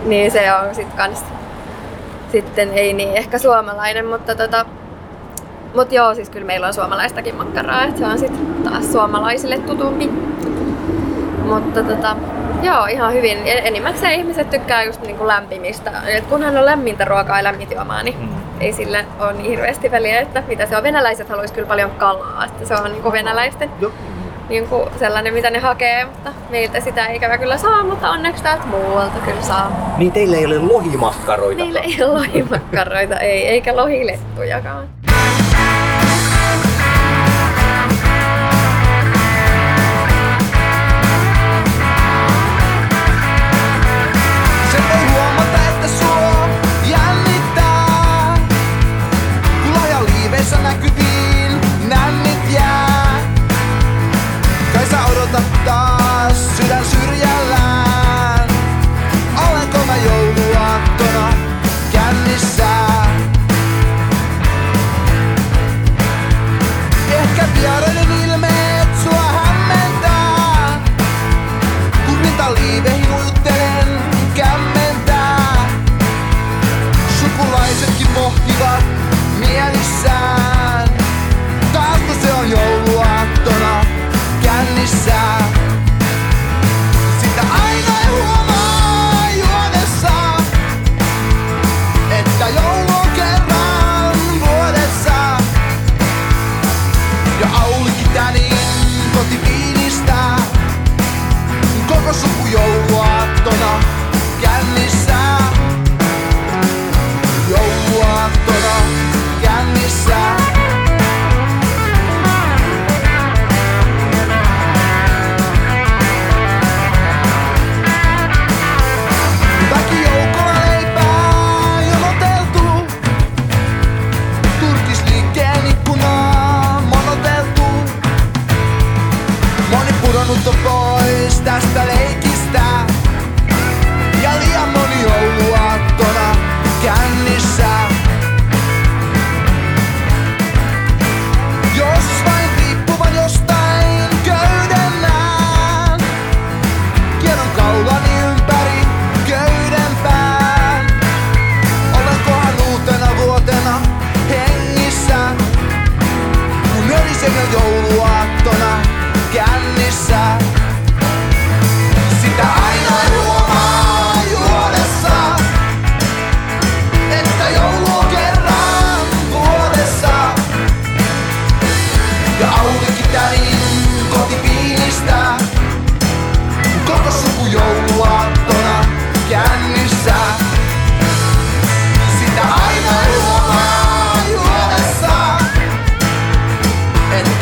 niin 0.06 0.32
se 0.32 0.54
on 0.54 0.76
sitten 0.76 0.98
kans 0.98 1.24
sitten 2.34 2.70
ei 2.74 2.94
niin 2.94 3.18
ehkä 3.18 3.38
suomalainen, 3.40 4.06
mutta 4.06 4.36
tota, 4.36 4.66
mut 5.76 5.92
joo, 5.92 6.16
siis 6.16 6.30
kyllä 6.30 6.46
meillä 6.46 6.68
on 6.68 6.74
suomalaistakin 6.74 7.36
makkaraa, 7.36 7.84
että 7.84 8.00
se 8.00 8.06
on 8.06 8.20
sitten 8.20 8.64
taas 8.64 8.92
suomalaisille 8.92 9.58
tutumpi. 9.58 10.10
Mutta 11.46 11.84
tota, 11.84 12.16
joo, 12.62 12.86
ihan 12.86 13.14
hyvin. 13.14 13.38
En- 13.46 13.68
Enimmäkseen 13.68 14.14
ihmiset 14.14 14.50
tykkää 14.50 14.84
just 14.84 15.02
niinku 15.02 15.28
lämpimistä. 15.28 15.92
Et 16.08 16.24
kunhan 16.26 16.58
on 16.58 16.66
lämmintä 16.66 17.06
ruokaa 17.06 17.38
ja 17.38 17.44
lämmintä 17.44 17.74
juomaa, 17.76 18.04
niin 18.04 18.30
ei 18.60 18.74
sillä 18.74 19.06
ole 19.20 19.34
niin 19.34 19.46
hirveästi 19.46 19.92
väliä, 19.92 20.20
että 20.22 20.44
mitä 20.48 20.66
se 20.66 20.78
on. 20.78 20.84
Venäläiset 20.84 21.30
haluaisi 21.30 21.54
kyllä 21.54 21.68
paljon 21.68 21.92
kalaa, 21.92 22.46
että 22.46 22.66
se 22.66 22.76
on 22.76 22.92
niinku 22.92 23.12
venäläisten 23.12 23.70
niinku 24.54 24.90
sellainen, 25.00 25.34
mitä 25.34 25.50
ne 25.50 25.60
hakee, 25.60 26.06
mutta 26.06 26.32
meiltä 26.50 26.80
sitä 26.80 27.06
ei 27.06 27.16
ikävä 27.16 27.38
kyllä 27.38 27.58
saa, 27.58 27.84
mutta 27.84 28.10
onneksi 28.10 28.44
täältä 28.44 28.66
muualta 28.66 29.20
kyllä 29.26 29.42
saa. 29.42 29.94
Niin 29.98 30.12
teillä 30.12 30.38
ei 30.38 30.46
ole 30.46 30.60
lohimakkaroita. 30.60 31.64
Meillä 31.64 31.80
ei 31.80 32.04
ole 32.04 32.14
lohimakkaroita, 32.14 33.20
ei, 33.20 33.48
eikä 33.48 33.76
lohilettujakaan. 33.76 34.88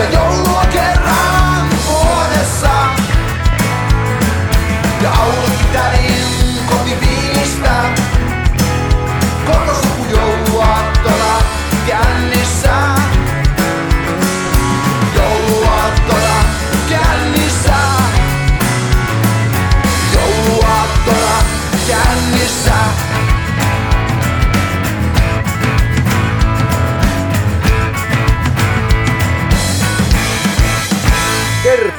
Että 0.02 0.16
joulu 0.16 0.51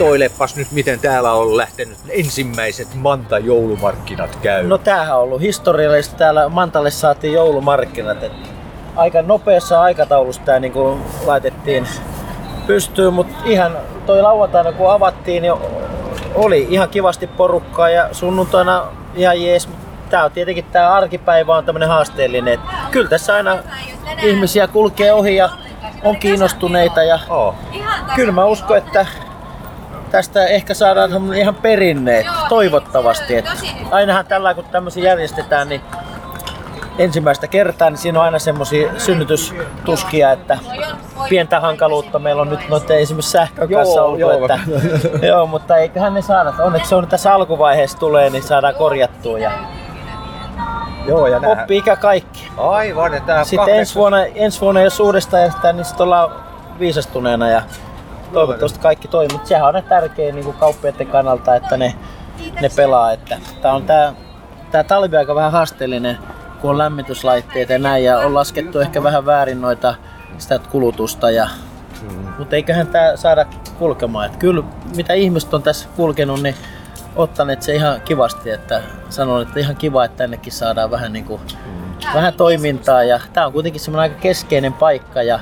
Kertoilepas 0.03 0.57
nyt, 0.57 0.73
miten 0.73 1.01
täällä 1.01 1.33
on 1.33 1.57
lähtenyt 1.57 1.99
ensimmäiset 2.09 2.89
Manta-joulumarkkinat 2.95 4.37
käy. 4.37 4.67
No 4.67 4.79
tämähän 4.79 5.17
on 5.17 5.23
ollut 5.23 5.41
historiallista. 5.41 6.17
Täällä 6.17 6.49
Mantalle 6.49 6.91
saatiin 6.91 7.33
joulumarkkinat. 7.33 8.23
Et 8.23 8.33
aika 8.97 9.23
nopeassa 9.23 9.83
aikataulussa 9.83 10.43
tämä 10.45 10.59
niin 10.59 10.73
laitettiin 11.27 11.89
pystyyn, 12.67 13.13
mutta 13.13 13.35
ihan 13.45 13.77
toi 14.07 14.23
lauantaina 14.23 14.73
kun 14.73 14.93
avattiin, 14.93 15.43
niin 15.43 15.55
oli 16.35 16.67
ihan 16.71 16.89
kivasti 16.89 17.27
porukkaa 17.27 17.91
ja 17.91 18.09
sunnuntaina 18.13 18.83
ihan 19.15 19.43
jees. 19.43 19.69
Tää 20.11 20.25
on 20.25 20.33
tietenkin 20.33 20.65
tää 20.65 20.95
arkipäivä 20.95 21.57
on 21.57 21.65
tämmönen 21.65 21.89
haasteellinen. 21.89 22.55
Et 22.55 22.61
kyllä 22.91 23.09
tässä 23.09 23.35
aina 23.35 23.59
ihmisiä 24.23 24.67
kulkee 24.67 25.13
ohi 25.13 25.37
ja 25.37 25.49
on 26.05 26.17
kiinnostuneita 26.17 27.03
ja 27.03 27.19
oh. 27.29 27.55
kyllä 28.15 28.33
mä 28.33 28.45
uskon, 28.45 28.79
että 28.79 29.07
tästä 30.13 30.47
ehkä 30.47 30.75
saadaan 30.75 31.35
ihan 31.35 31.55
perinne, 31.55 32.19
et 32.19 32.27
toivottavasti. 32.49 33.37
Et 33.37 33.45
ainahan 33.91 34.27
tällä 34.27 34.55
kun 34.55 34.65
tämmöisiä 34.65 35.05
järjestetään, 35.05 35.69
niin 35.69 35.81
ensimmäistä 36.99 37.47
kertaa, 37.47 37.91
niin 37.91 37.99
siinä 37.99 38.19
on 38.19 38.25
aina 38.25 38.39
semmoisia 38.39 38.93
synnytystuskia, 38.99 40.33
että 40.33 40.59
pientä 41.29 41.61
hankaluutta 41.61 42.19
meillä 42.19 42.43
on 42.43 42.51
nyt 42.51 42.69
noiden 42.69 42.99
esimerkiksi 42.99 43.31
sähkön 43.31 43.69
kanssa 43.69 43.97
Joo, 43.97 44.07
ollut. 44.07 44.21
joo. 44.21 44.33
Että, 44.33 44.59
joo, 45.27 45.47
mutta 45.47 45.77
eiköhän 45.77 46.15
ne 46.15 46.23
saada. 46.23 46.53
Onneksi 46.59 46.89
se 46.89 46.95
on 46.95 47.09
tässä 47.09 47.35
alkuvaiheessa 47.35 47.99
tulee, 47.99 48.31
niin 48.31 48.43
saadaan 48.43 48.75
korjattua. 48.75 49.39
Ja 49.39 49.51
Joo, 51.07 51.27
ja 51.27 51.39
näähän- 51.41 51.61
Oppi 51.61 51.77
ikä 51.77 51.97
kaikki. 51.97 52.49
Aivan, 52.57 53.15
että 53.15 53.45
Sitten 53.45 53.75
ensi 53.79 53.95
vuonna, 53.95 54.25
ensi 54.25 54.61
vuonna 54.61 54.81
jos 54.83 55.01
uudestaan 55.01 55.41
järjestetään, 55.41 55.77
niin 55.77 55.85
sitten 55.85 56.05
ollaan 56.05 56.31
viisastuneena 56.79 57.49
ja 57.49 57.63
toivottavasti 58.33 58.79
kaikki 58.79 59.09
toimii. 59.09 59.33
Mutta 59.33 59.49
sehän 59.49 59.69
on 59.69 59.75
ne 59.75 59.83
tärkein 59.83 60.35
niin 60.35 60.55
kauppiaiden 60.55 61.07
kannalta, 61.07 61.57
että 61.57 61.77
ne, 61.77 61.95
ne 62.61 62.69
pelaa. 62.77 63.13
Että 63.13 63.39
tää 63.63 63.75
on 63.75 63.83
tää, 63.83 64.15
tää 64.71 64.85
talvi 64.85 65.17
aika 65.17 65.35
vähän 65.35 65.53
haasteellinen, 65.53 66.19
kun 66.61 66.71
on 66.71 66.79
lämmityslaitteita 66.79 67.73
ja 67.73 67.79
näin 67.79 68.05
ja 68.05 68.19
on 68.19 68.35
laskettu 68.35 68.81
ehkä 68.81 69.03
vähän 69.03 69.27
väärin 69.27 69.61
noita 69.61 69.95
sitä 70.39 70.61
kulutusta. 70.71 71.31
Ja, 71.31 71.49
Mutta 72.39 72.57
eiköhän 72.57 72.87
tää 72.87 73.17
saada 73.17 73.47
kulkemaan. 73.79 74.27
Et 74.27 74.37
kyllä 74.37 74.63
mitä 74.97 75.13
ihmiset 75.13 75.55
on 75.55 75.63
tässä 75.63 75.89
kulkenut, 75.97 76.43
niin 76.43 76.55
ottaneet 77.17 77.63
se 77.63 77.75
ihan 77.75 78.01
kivasti, 78.01 78.51
että 78.51 78.83
sanon, 79.09 79.43
että 79.43 79.61
ihan 79.61 79.77
kiva, 79.77 80.05
että 80.05 80.17
tännekin 80.17 80.53
saadaan 80.53 80.91
vähän, 80.91 81.13
niin 81.13 81.25
kuin, 81.25 81.41
vähän 82.15 82.35
toimintaa 82.35 83.03
ja 83.03 83.21
tämä 83.33 83.47
on 83.47 83.53
kuitenkin 83.53 83.81
semmoinen 83.81 84.11
aika 84.11 84.23
keskeinen 84.23 84.73
paikka 84.73 85.23
ja 85.23 85.41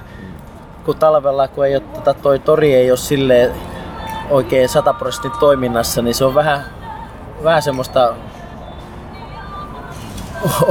kun 0.84 0.96
talvella, 0.96 1.48
kun 1.48 1.66
ei 1.66 1.74
ole, 1.74 1.82
tota, 1.94 2.14
toi 2.14 2.38
tori 2.38 2.74
ei 2.74 2.90
ole 2.90 2.96
silleen 2.98 3.52
oikein 4.30 4.68
100 4.68 4.92
prosentin 4.94 5.32
toiminnassa, 5.40 6.02
niin 6.02 6.14
se 6.14 6.24
on 6.24 6.34
vähän, 6.34 6.64
vähän 7.44 7.62
semmoista 7.62 8.14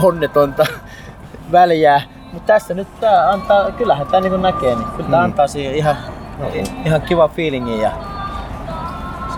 onnetonta 0.04 0.66
väliä. 1.52 2.02
Mutta 2.34 2.48
tässä 2.54 2.74
nyt 2.74 2.88
tää 3.00 3.30
antaa, 3.32 3.72
kyllähän 3.72 4.08
tämä 4.08 4.22
niin 4.22 4.42
näkee, 4.42 4.76
niin 4.76 4.88
kyllä 4.98 5.10
tää 5.10 5.20
Mm. 5.20 5.26
antaa 5.26 5.48
siihen 5.48 5.76
ihan, 5.76 5.96
ihan 6.86 7.02
kiva 7.02 7.28
fiilingin 7.28 7.80
ja 7.82 7.92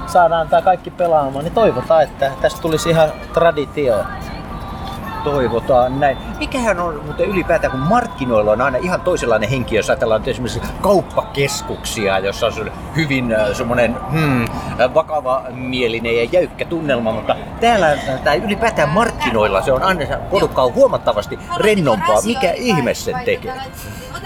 saadaan 0.07 0.47
tää 0.49 0.61
kaikki 0.61 0.91
pelaamaan, 0.91 1.45
niin 1.45 1.53
toivotaan, 1.53 2.03
että 2.03 2.31
tästä 2.41 2.61
tulisi 2.61 2.89
ihan 2.89 3.09
traditio. 3.33 3.95
Toivotaan 5.23 5.99
näin. 5.99 6.17
Mikähän 6.39 6.79
on 6.79 7.01
muuten 7.05 7.29
ylipäätään, 7.29 7.71
kun 7.71 7.79
markkinoilla 7.79 8.51
on 8.51 8.61
aina 8.61 8.77
ihan 8.77 9.01
toisenlainen 9.01 9.49
henki, 9.49 9.75
jos 9.75 9.89
ajatellaan 9.89 10.21
esimerkiksi 10.25 10.61
kauppakeskuksia, 10.81 12.19
jossa 12.19 12.47
on 12.47 12.71
hyvin 12.95 13.33
äh, 13.33 13.47
semmoinen 13.53 13.97
hmm, 14.11 14.45
vakava 14.93 15.43
mielinen 15.49 16.17
ja 16.17 16.23
jäykkä 16.31 16.65
tunnelma, 16.65 17.11
mutta 17.11 17.35
täällä 17.59 17.97
tai 18.23 18.37
ylipäätään 18.37 18.89
markkinoilla 18.89 19.61
se 19.61 19.71
on 19.71 19.83
aina 19.83 20.17
porukka 20.29 20.63
on 20.63 20.73
huomattavasti 20.73 21.39
rennompaa. 21.57 22.21
Mikä 22.25 22.51
ihme 22.51 22.93
sen 22.93 23.15
tekee? 23.25 23.53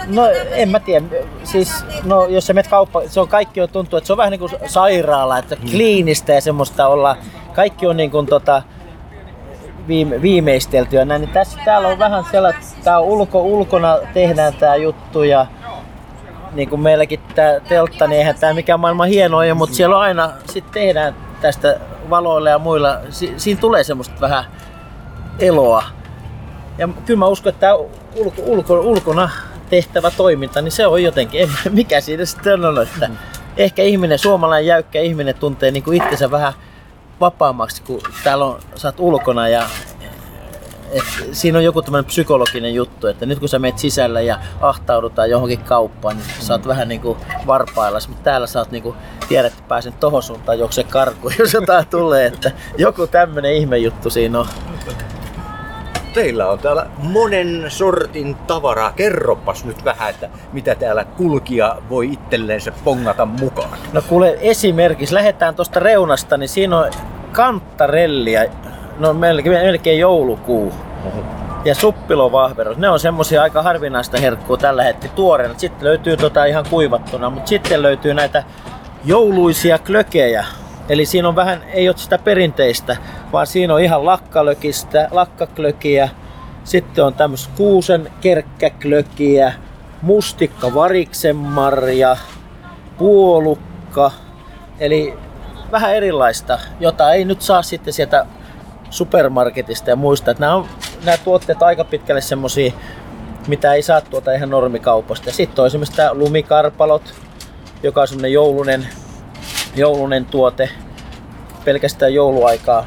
No 0.06 0.22
en 0.50 0.68
mä 0.68 0.80
tiedä, 0.80 1.06
siis 1.44 1.84
no 2.04 2.26
jos 2.26 2.46
sä 2.46 2.52
menet 2.52 2.70
kauppa, 2.70 3.02
se 3.06 3.20
on 3.20 3.28
kaikki 3.28 3.60
on 3.60 3.68
tuntuu, 3.68 3.96
että 3.96 4.06
se 4.06 4.12
on 4.12 4.16
vähän 4.16 4.30
niin 4.30 4.40
kuin 4.40 4.52
sairaala, 4.66 5.38
että 5.38 5.56
kliinistä 5.56 6.32
ja 6.32 6.40
semmoista 6.40 6.86
olla, 6.86 7.16
kaikki 7.54 7.86
on 7.86 7.96
niin 7.96 8.10
kuin 8.10 8.26
tota, 8.26 8.62
viime, 9.88 10.22
viimeistelty 10.22 10.96
ja 10.96 11.04
näin, 11.04 11.20
niin 11.20 11.32
tässä 11.32 11.58
täällä 11.64 11.88
on 11.88 11.98
vähän 11.98 12.24
sellainen, 12.30 12.62
tää 12.84 13.00
ulko, 13.00 13.42
ulkona 13.42 13.96
tehdään 14.14 14.54
tää 14.54 14.76
juttu 14.76 15.22
ja 15.22 15.46
niin 16.52 16.68
kuin 16.68 16.80
meilläkin 16.80 17.20
tää 17.34 17.60
teltta, 17.60 18.06
niin 18.06 18.18
eihän 18.18 18.38
tää 18.40 18.54
mikään 18.54 18.80
maailman 18.80 19.08
hienoa, 19.08 19.54
mutta 19.54 19.74
siellä 19.74 19.96
on 19.96 20.02
aina 20.02 20.30
sitten 20.46 20.72
tehdään 20.72 21.14
tästä 21.40 21.80
valoilla 22.10 22.50
ja 22.50 22.58
muilla, 22.58 22.98
si, 23.10 23.34
siinä 23.36 23.60
tulee 23.60 23.84
semmoista 23.84 24.20
vähän 24.20 24.44
eloa. 25.38 25.84
Ja 26.78 26.88
kyllä 27.06 27.18
mä 27.18 27.26
uskon, 27.26 27.50
että 27.50 27.60
tämä 27.60 27.74
ulko, 28.14 28.42
ulko, 28.42 28.80
ulkona 28.80 29.30
tehtävä 29.70 30.10
toiminta, 30.10 30.62
niin 30.62 30.72
se 30.72 30.86
on 30.86 31.02
jotenkin, 31.02 31.48
mikä 31.70 32.00
siinä 32.00 32.24
sitten 32.24 32.64
on, 32.64 32.82
että 32.82 33.10
ehkä 33.56 33.82
ihminen, 33.82 34.18
suomalainen 34.18 34.66
jäykkä 34.66 35.00
ihminen 35.00 35.34
tuntee 35.34 35.70
niin 35.70 35.82
kuin 35.82 36.02
itsensä 36.02 36.30
vähän 36.30 36.52
vapaammaksi, 37.20 37.82
kun 37.82 38.00
täällä 38.24 38.44
on, 38.44 38.60
sä 38.76 38.88
oot 38.88 39.00
ulkona 39.00 39.48
ja 39.48 39.66
et 40.90 41.04
siinä 41.32 41.58
on 41.58 41.64
joku 41.64 41.82
tämmöinen 41.82 42.04
psykologinen 42.04 42.74
juttu, 42.74 43.06
että 43.06 43.26
nyt 43.26 43.38
kun 43.38 43.48
sä 43.48 43.58
menet 43.58 43.78
sisällä 43.78 44.20
ja 44.20 44.38
ahtaudutaan 44.60 45.30
johonkin 45.30 45.58
kauppaan, 45.58 46.16
niin 46.16 46.26
sä 46.40 46.54
oot 46.54 46.66
vähän 46.66 46.88
niinku 46.88 47.16
varpaillas, 47.46 48.08
mutta 48.08 48.24
täällä 48.24 48.46
sä 48.46 48.58
oot 48.58 48.70
niinku, 48.70 48.96
tiedät, 49.28 49.52
että 49.52 49.68
pääsen 49.68 49.92
tohon 49.92 50.22
suuntaan 50.22 50.58
juokse 50.58 50.84
karkuun, 50.84 51.32
jos 51.38 51.54
jotain 51.54 51.86
tulee, 51.86 52.26
että 52.26 52.50
joku 52.78 53.06
tämmönen 53.06 53.54
ihme 53.54 53.78
juttu 53.78 54.10
siinä 54.10 54.40
on. 54.40 54.46
Teillä 56.16 56.50
on 56.50 56.58
täällä 56.58 56.86
monen 56.98 57.64
sortin 57.68 58.34
tavaraa. 58.34 58.92
Kerropas 58.92 59.64
nyt 59.64 59.84
vähän, 59.84 60.10
että 60.10 60.28
mitä 60.52 60.74
täällä 60.74 61.04
kulkija 61.04 61.76
voi 61.90 62.12
itselleensä 62.12 62.72
pongata 62.84 63.26
mukaan. 63.26 63.78
No 63.92 64.02
kuule 64.08 64.38
esimerkiksi, 64.40 65.14
lähdetään 65.14 65.54
tuosta 65.54 65.80
reunasta, 65.80 66.36
niin 66.36 66.48
siinä 66.48 66.78
on 66.78 66.90
kantarellia, 67.32 68.44
no 68.98 69.14
melkein, 69.14 69.66
melkein 69.66 69.98
joulukuu. 69.98 70.72
Ja 71.64 71.74
suppilovahverus, 71.74 72.76
ne 72.76 72.88
on 72.88 73.00
semmosia 73.00 73.42
aika 73.42 73.62
harvinaista 73.62 74.18
herkkua 74.18 74.56
tällä 74.56 74.82
hetkellä 74.82 75.14
tuoreena. 75.14 75.54
Sitten 75.56 75.88
löytyy 75.88 76.16
tota 76.16 76.44
ihan 76.44 76.64
kuivattuna, 76.70 77.30
mutta 77.30 77.48
sitten 77.48 77.82
löytyy 77.82 78.14
näitä 78.14 78.44
jouluisia 79.04 79.78
klökejä. 79.78 80.44
Eli 80.88 81.06
siinä 81.06 81.28
on 81.28 81.36
vähän, 81.36 81.62
ei 81.72 81.88
ole 81.88 81.96
sitä 81.96 82.18
perinteistä, 82.18 82.96
vaan 83.36 83.46
siinä 83.46 83.74
on 83.74 83.80
ihan 83.80 84.06
lakkalökistä, 84.06 85.08
lakkaklökiä. 85.10 86.08
Sitten 86.64 87.04
on 87.04 87.14
tämmöistä 87.14 87.52
kuusen 87.56 88.12
kerkkäklökiä, 88.20 89.52
mustikka 90.02 90.74
variksenmarja, 90.74 92.16
puolukka. 92.98 94.10
Eli 94.78 95.14
vähän 95.72 95.94
erilaista, 95.94 96.58
jota 96.80 97.12
ei 97.12 97.24
nyt 97.24 97.42
saa 97.42 97.62
sitten 97.62 97.92
sieltä 97.92 98.26
supermarketista 98.90 99.90
ja 99.90 99.96
muista. 99.96 100.30
Että 100.30 100.40
nämä, 100.40 100.54
on, 100.54 100.66
nämä 101.04 101.18
tuotteet 101.18 101.62
aika 101.62 101.84
pitkälle 101.84 102.20
semmosia, 102.20 102.72
mitä 103.46 103.74
ei 103.74 103.82
saa 103.82 104.00
tuota 104.00 104.32
ihan 104.32 104.50
normikaupasta. 104.50 105.32
Sitten 105.32 105.62
on 105.62 105.66
esimerkiksi 105.66 105.96
tämä 105.96 106.14
lumikarpalot, 106.14 107.14
joka 107.82 108.00
on 108.00 108.08
semmoinen 108.08 108.32
joulunen, 108.32 108.88
joulunen 109.74 110.24
tuote 110.24 110.68
pelkästään 111.64 112.14
jouluaikaa. 112.14 112.86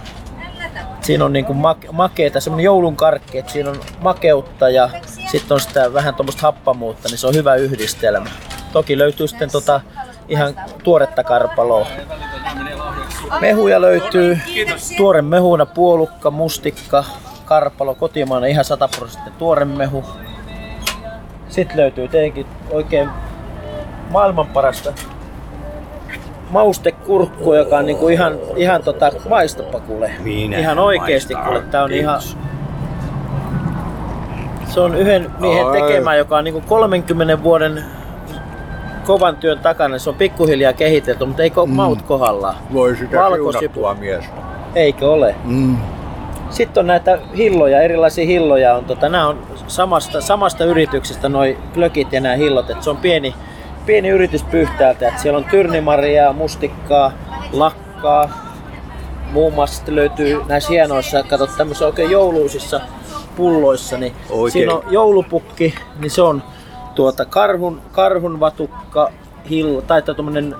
Siinä 1.01 1.25
on 1.25 1.33
niinku 1.33 1.53
make- 1.53 1.91
makeeta, 1.91 2.39
semmoinen 2.39 2.63
joulun 2.65 2.95
karkki, 2.95 3.37
että 3.37 3.51
siinä 3.51 3.69
on 3.69 3.79
makeutta 4.01 4.69
ja 4.69 4.89
sitten 5.31 5.55
on 5.55 5.61
sitä 5.61 5.93
vähän 5.93 6.15
tuommoista 6.15 6.41
happamuutta, 6.41 7.09
niin 7.09 7.17
se 7.17 7.27
on 7.27 7.35
hyvä 7.35 7.55
yhdistelmä. 7.55 8.29
Toki 8.73 8.97
löytyy 8.97 9.27
sitten 9.27 9.51
tota 9.51 9.81
ihan 10.29 10.53
tuoretta 10.83 11.23
karpaloa. 11.23 11.87
Mehuja 13.41 13.81
löytyy 13.81 14.39
tuore 14.97 15.21
mehuna, 15.21 15.65
puolukka, 15.65 16.31
mustikka, 16.31 17.03
karpalo, 17.45 17.95
kotimainen 17.95 18.49
ihan 18.49 18.65
100 18.65 18.87
prosenttia 18.87 19.33
tuore 19.39 19.65
mehu. 19.65 20.05
Sitten 21.49 21.77
löytyy 21.77 22.07
tietenkin 22.07 22.47
oikein 22.71 23.09
maailman 24.09 24.47
parasta 24.47 24.93
maustekurkku, 26.49 27.53
joka 27.53 27.77
on 27.77 27.85
niinku 27.85 28.09
ihan, 28.09 28.37
ihan 28.55 28.83
tota, 28.83 29.11
maistapa 29.29 29.79
kuule. 29.79 30.11
Minä 30.23 30.57
ihan 30.57 30.79
oikeesti 30.79 31.35
kuule, 31.35 31.61
tää 31.61 31.83
on 31.83 31.91
ihan... 31.91 32.21
Se 34.65 34.79
on 34.79 34.95
yhden 34.95 35.31
miehen 35.39 35.67
Ai. 35.67 35.81
tekemä, 35.81 36.15
joka 36.15 36.37
on 36.37 36.43
niinku 36.43 36.61
30 36.67 37.43
vuoden 37.43 37.83
kovan 39.05 39.35
työn 39.35 39.59
takana. 39.59 39.99
Se 39.99 40.09
on 40.09 40.15
pikkuhiljaa 40.15 40.73
kehitelty, 40.73 41.25
mutta 41.25 41.43
eikö 41.43 41.65
mm. 41.65 41.71
maut 41.71 42.01
kohdallaan? 42.01 42.55
Voi 42.73 42.95
sitä 42.95 43.17
siunattua 43.35 43.93
miestä. 43.93 44.33
Eikö 44.75 45.11
ole? 45.11 45.35
Mm. 45.43 45.77
Sitten 46.49 46.81
on 46.81 46.87
näitä 46.87 47.19
hilloja, 47.37 47.81
erilaisia 47.81 48.25
hilloja. 48.25 48.75
On, 48.75 48.85
tota, 48.85 49.09
nämä 49.09 49.27
on 49.27 49.39
samasta, 49.67 50.21
samasta 50.21 50.65
yrityksestä 50.65 51.29
noi 51.29 51.57
glökit 51.73 52.13
ja 52.13 52.21
nämä 52.21 52.35
hillot. 52.35 52.69
Et 52.69 52.83
se 52.83 52.89
on 52.89 52.97
pieni, 52.97 53.35
pieni 53.85 54.09
yritys 54.09 54.43
Pyhtäältä. 54.43 55.07
Et 55.07 55.19
siellä 55.19 55.37
on 55.37 55.45
tyrnimarjaa, 55.51 56.33
mustikkaa, 56.33 57.11
lakkaa. 57.51 58.49
Muun 59.31 59.53
muassa 59.53 59.83
löytyy 59.87 60.41
näissä 60.47 60.69
hienoissa, 60.69 61.23
katsot 61.23 61.57
tämmöisissä 61.57 61.85
oikein 61.85 62.11
jouluisissa 62.11 62.81
pulloissa, 63.35 63.97
niin 63.97 64.13
Oikein. 64.29 64.51
siinä 64.51 64.73
on 64.73 64.83
joulupukki, 64.89 65.75
niin 65.99 66.11
se 66.11 66.21
on 66.21 66.43
tuota 66.95 67.25
karhun, 67.25 67.81
karhun 67.91 68.39
vatukka, 68.39 69.11
hill, 69.49 69.79
tai 69.79 70.01
tuommoinen 70.01 70.55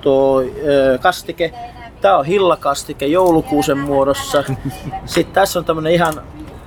tuo 0.00 0.40
ö, 0.40 0.98
kastike. 1.02 1.52
Tää 2.00 2.18
on 2.18 2.24
hillakastike 2.24 3.06
joulukuusen 3.06 3.78
muodossa. 3.78 4.44
Sitten 5.04 5.34
tässä 5.34 5.58
on 5.58 5.64
tämmönen 5.64 5.92
ihan 5.92 6.14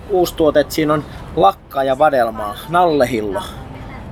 uusi 0.10 0.36
tuote, 0.36 0.60
että 0.60 0.74
siinä 0.74 0.94
on 0.94 1.04
lakkaa 1.36 1.84
ja 1.84 1.98
vadelmaa, 1.98 2.56
nallehillo. 2.70 3.42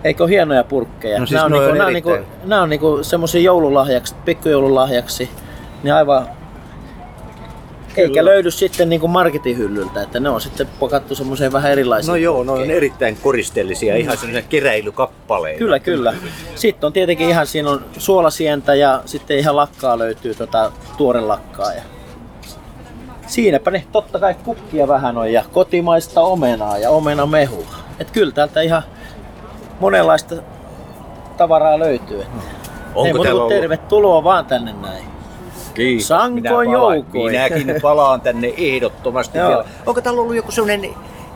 Eikö 0.03 0.27
hienoja 0.27 0.63
purkkeja? 0.63 1.19
No 1.19 1.25
siis 1.25 1.41
nämä 1.41 1.45
on, 1.45 1.51
niinku, 1.51 1.71
on 1.71 1.77
nämä 1.77 1.87
on, 1.87 1.93
niinku, 1.93 2.17
nämä 2.45 2.61
on 2.61 2.69
niinku 2.69 2.99
semmosia 3.01 3.41
joululahjaksi, 3.41 4.15
pikkujoululahjaksi. 4.25 5.29
Niin 5.83 5.93
aivan 5.93 6.27
eikä 7.97 8.25
löydy 8.25 8.51
sitten 8.51 8.89
niinku 8.89 9.07
marketin 9.07 9.57
hyllyltä, 9.57 10.01
että 10.01 10.19
ne 10.19 10.29
on 10.29 10.41
sitten 10.41 10.67
pakattu 10.79 11.15
semmoiseen 11.15 11.53
vähän 11.53 11.71
erilaisiin. 11.71 12.11
No 12.11 12.15
joo, 12.15 12.43
ne 12.43 12.51
on 12.51 12.71
erittäin 12.71 13.17
koristeellisia, 13.23 13.95
ihan 13.95 14.17
sellaisia 14.17 14.49
keräilykappaleita. 14.49 15.59
Kyllä, 15.59 15.79
kyllä. 15.79 16.13
Sitten 16.55 16.87
on 16.87 16.93
tietenkin 16.93 17.29
ihan, 17.29 17.47
siinä 17.47 17.69
on 17.69 17.85
suolasientä 17.97 18.75
ja 18.75 19.01
sitten 19.05 19.37
ihan 19.37 19.55
lakkaa 19.55 19.99
löytyy 19.99 20.35
tota 20.35 20.71
tuore 20.97 21.21
lakkaa. 21.21 21.73
Ja 21.73 21.81
siinäpä 23.27 23.71
ne 23.71 23.83
totta 23.91 24.19
kai 24.19 24.35
kukkia 24.43 24.87
vähän 24.87 25.17
on 25.17 25.33
ja 25.33 25.43
kotimaista 25.51 26.21
omenaa 26.21 26.77
ja 26.77 26.89
omenamehua. 26.89 27.75
Et 27.99 28.11
kyllä 28.11 28.31
täältä 28.31 28.61
ihan 28.61 28.83
monenlaista 29.83 30.35
tavaraa 31.37 31.79
löytyy. 31.79 32.21
Että 32.21 32.33
Onko 32.95 33.07
Ei 33.07 33.13
muuta 33.13 33.23
täällä 33.23 33.39
kuin 33.39 33.41
ollut- 33.41 33.53
tervetuloa 33.61 34.23
vaan 34.23 34.45
tänne 34.45 34.73
näin. 34.81 35.03
Kiitos. 35.73 36.07
Sankoin 36.07 36.33
Minä 36.33 36.49
palaan- 36.49 36.71
joukoin. 36.71 37.31
Minäkin 37.31 37.75
palaan 37.81 38.21
tänne 38.21 38.53
ehdottomasti 38.57 39.37
Joo. 39.37 39.49
vielä. 39.49 39.65
Onko 39.85 40.01
täällä 40.01 40.21
ollut 40.21 40.35
joku 40.35 40.51
sellainen 40.51 40.89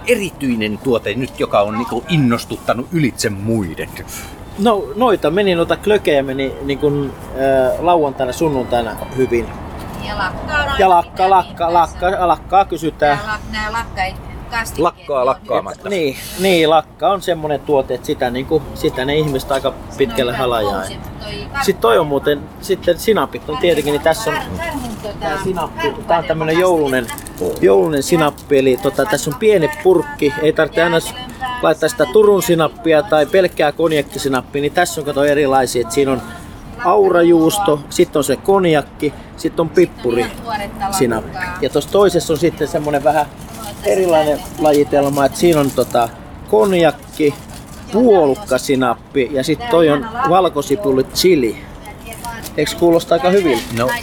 erityinen 0.08 0.78
tuote 0.78 1.14
nyt, 1.14 1.40
joka 1.40 1.62
on 1.62 1.74
niinku 1.78 2.04
innostuttanut 2.10 2.88
ylitse 2.92 3.30
muiden? 3.30 3.90
No 4.60 4.84
noita 4.96 5.30
meni, 5.32 5.56
noita 5.56 5.78
klökejä 5.78 6.24
meni 6.24 6.54
niin 6.62 6.80
kuin, 6.80 7.14
äh, 7.32 7.80
lauantaina, 7.80 8.34
sunnuntaina 8.34 8.92
hyvin. 9.18 9.48
Ja 10.08 10.18
lakkaa 10.18 10.66
Ja 10.80 10.90
lakka, 10.90 11.30
lakka, 11.30 11.74
lakka, 11.74 12.28
lakkaa 12.28 12.66
kysytään. 12.66 13.20
Nämä 13.52 13.72
lakkai 13.72 14.14
kastikkeet. 14.48 14.80
Lakkaa 14.80 15.26
lakkaamatta. 15.26 15.90
Niin, 15.90 16.18
niin, 16.40 16.70
lakka 16.70 17.10
on 17.10 17.22
semmonen 17.22 17.60
tuote, 17.60 17.94
että 17.94 18.08
sitä, 18.08 18.30
niin 18.30 18.46
kuin, 18.46 18.64
sitä 18.74 19.06
ne 19.06 19.16
ihmiset 19.16 19.52
aika 19.52 19.74
pitkälle 19.98 20.36
halajaa. 20.36 20.84
Sitten 21.62 21.82
toi 21.82 22.00
on 22.00 22.08
muuten, 22.08 22.42
sitten 22.62 23.00
sinapit 23.00 23.50
on 23.50 23.58
tietenkin, 23.58 23.92
niin 23.92 24.02
tässä 24.02 24.32
on 24.32 24.38
tää 25.20 25.38
sinappi, 25.44 25.94
tää 26.08 26.18
on 26.18 26.24
tämmönen 26.24 26.60
joulunen, 26.60 27.08
joulunen 27.62 28.04
sinappi, 28.04 28.58
eli 28.58 28.78
tota, 28.82 29.06
tässä 29.06 29.32
on 29.32 29.40
pieni 29.40 29.70
purkki, 29.84 30.34
ei 30.42 30.54
tarvitse 30.54 30.84
aina 30.84 30.98
laittaa 31.62 31.90
sitä 31.90 32.06
Turun 32.14 32.44
sinappia 32.44 33.04
tai 33.04 33.26
pelkkää 33.26 33.72
konjakkisinappia, 33.72 34.62
niin 34.62 34.74
tässä 34.74 35.02
on 35.02 35.06
kato 35.06 35.24
erilaisia, 35.24 35.82
että 35.82 35.94
siinä 35.94 36.12
on 36.12 36.22
aurajuusto, 36.86 37.80
sitten 37.90 38.20
on 38.20 38.24
se 38.24 38.36
konjakki, 38.36 39.14
sitten 39.38 39.64
on 39.64 39.70
pippuri 39.70 40.26
sinappi. 40.98 41.38
Ja 41.62 41.70
tuossa 41.70 41.92
toisessa 41.92 42.34
on 42.34 42.40
sitten 42.40 42.68
semmonen 42.68 43.04
vähän 43.04 43.26
erilainen 43.86 44.40
lajitelma, 44.60 45.26
että 45.26 45.38
siinä 45.38 45.60
on 45.60 45.72
tota 45.72 46.10
konjakki, 46.50 47.34
puolukkasinappi 47.92 49.30
ja 49.32 49.44
sitten 49.44 49.68
toi 49.70 49.90
on 49.90 50.08
valkosipuli 50.30 51.04
chili. 51.04 51.58
Eikö 52.58 52.72
kuulosta 52.80 53.16
aika 53.16 53.30
hyvin? 53.30 53.60
No, 53.78 53.88
Ja 53.88 53.94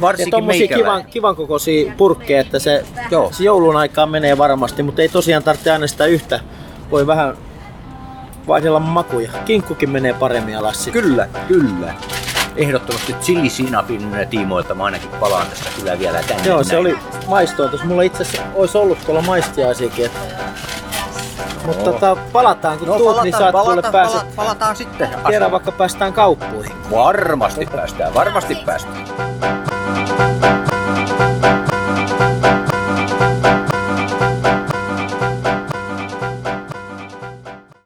varsinkin 0.00 0.30
tommosia 0.30 0.66
kivan, 0.68 0.78
meikäläinen. 0.78 1.10
kivan 1.12 1.36
kokoisia 1.36 1.92
purkkeja, 1.96 2.40
että 2.40 2.58
se, 2.58 2.84
Joo. 3.10 3.28
se 3.32 3.44
joulun 3.44 3.76
aikaan 3.76 4.08
menee 4.10 4.38
varmasti, 4.38 4.82
mutta 4.82 5.02
ei 5.02 5.08
tosiaan 5.08 5.42
tarvitse 5.42 5.70
aina 5.70 5.86
sitä 5.86 6.06
yhtä. 6.06 6.40
Voi 6.90 7.06
vähän 7.06 7.34
vaihdella 8.46 8.80
makuja. 8.80 9.30
Kinkkukin 9.44 9.90
menee 9.90 10.12
paremmin 10.12 10.58
alas 10.58 10.84
sitten. 10.84 11.02
Kyllä, 11.02 11.28
kyllä. 11.48 11.94
Ehdottomasti 12.56 13.12
chilisinapin 13.12 14.26
tiimoilta 14.30 14.74
mä 14.74 14.84
ainakin 14.84 15.10
palaan 15.10 15.46
tästä 15.46 15.70
kyllä 15.76 15.98
vielä 15.98 16.22
tänne. 16.22 16.42
Joo, 16.46 16.64
se 16.64 16.72
näin. 16.72 16.80
oli 16.86 16.98
maistoa. 17.26 17.68
Tuossa 17.68 17.86
mulla 17.86 18.02
itse 18.02 18.22
asiassa 18.22 18.48
olisi 18.54 18.78
ollut 18.78 18.98
tuolla 19.06 19.22
maistiaisiakin. 19.22 20.06
Että... 20.06 20.18
Mutta 21.66 21.84
tota, 21.84 22.16
palataan, 22.32 22.78
kun 22.78 22.88
No, 22.88 22.96
tuut, 22.98 23.22
niin 23.22 23.34
saat 23.38 23.52
kuule 23.52 23.64
palataan, 23.64 23.92
pääset. 23.92 24.20
pala- 24.20 24.32
palataan 24.36 24.76
sitten. 24.76 25.08
Tiedä 25.28 25.50
vaikka 25.50 25.72
päästään 25.72 26.12
kauppuihin. 26.12 26.72
Varmasti 26.90 27.66
päästään, 27.76 28.14
varmasti 28.14 28.54
päästään. 28.66 29.04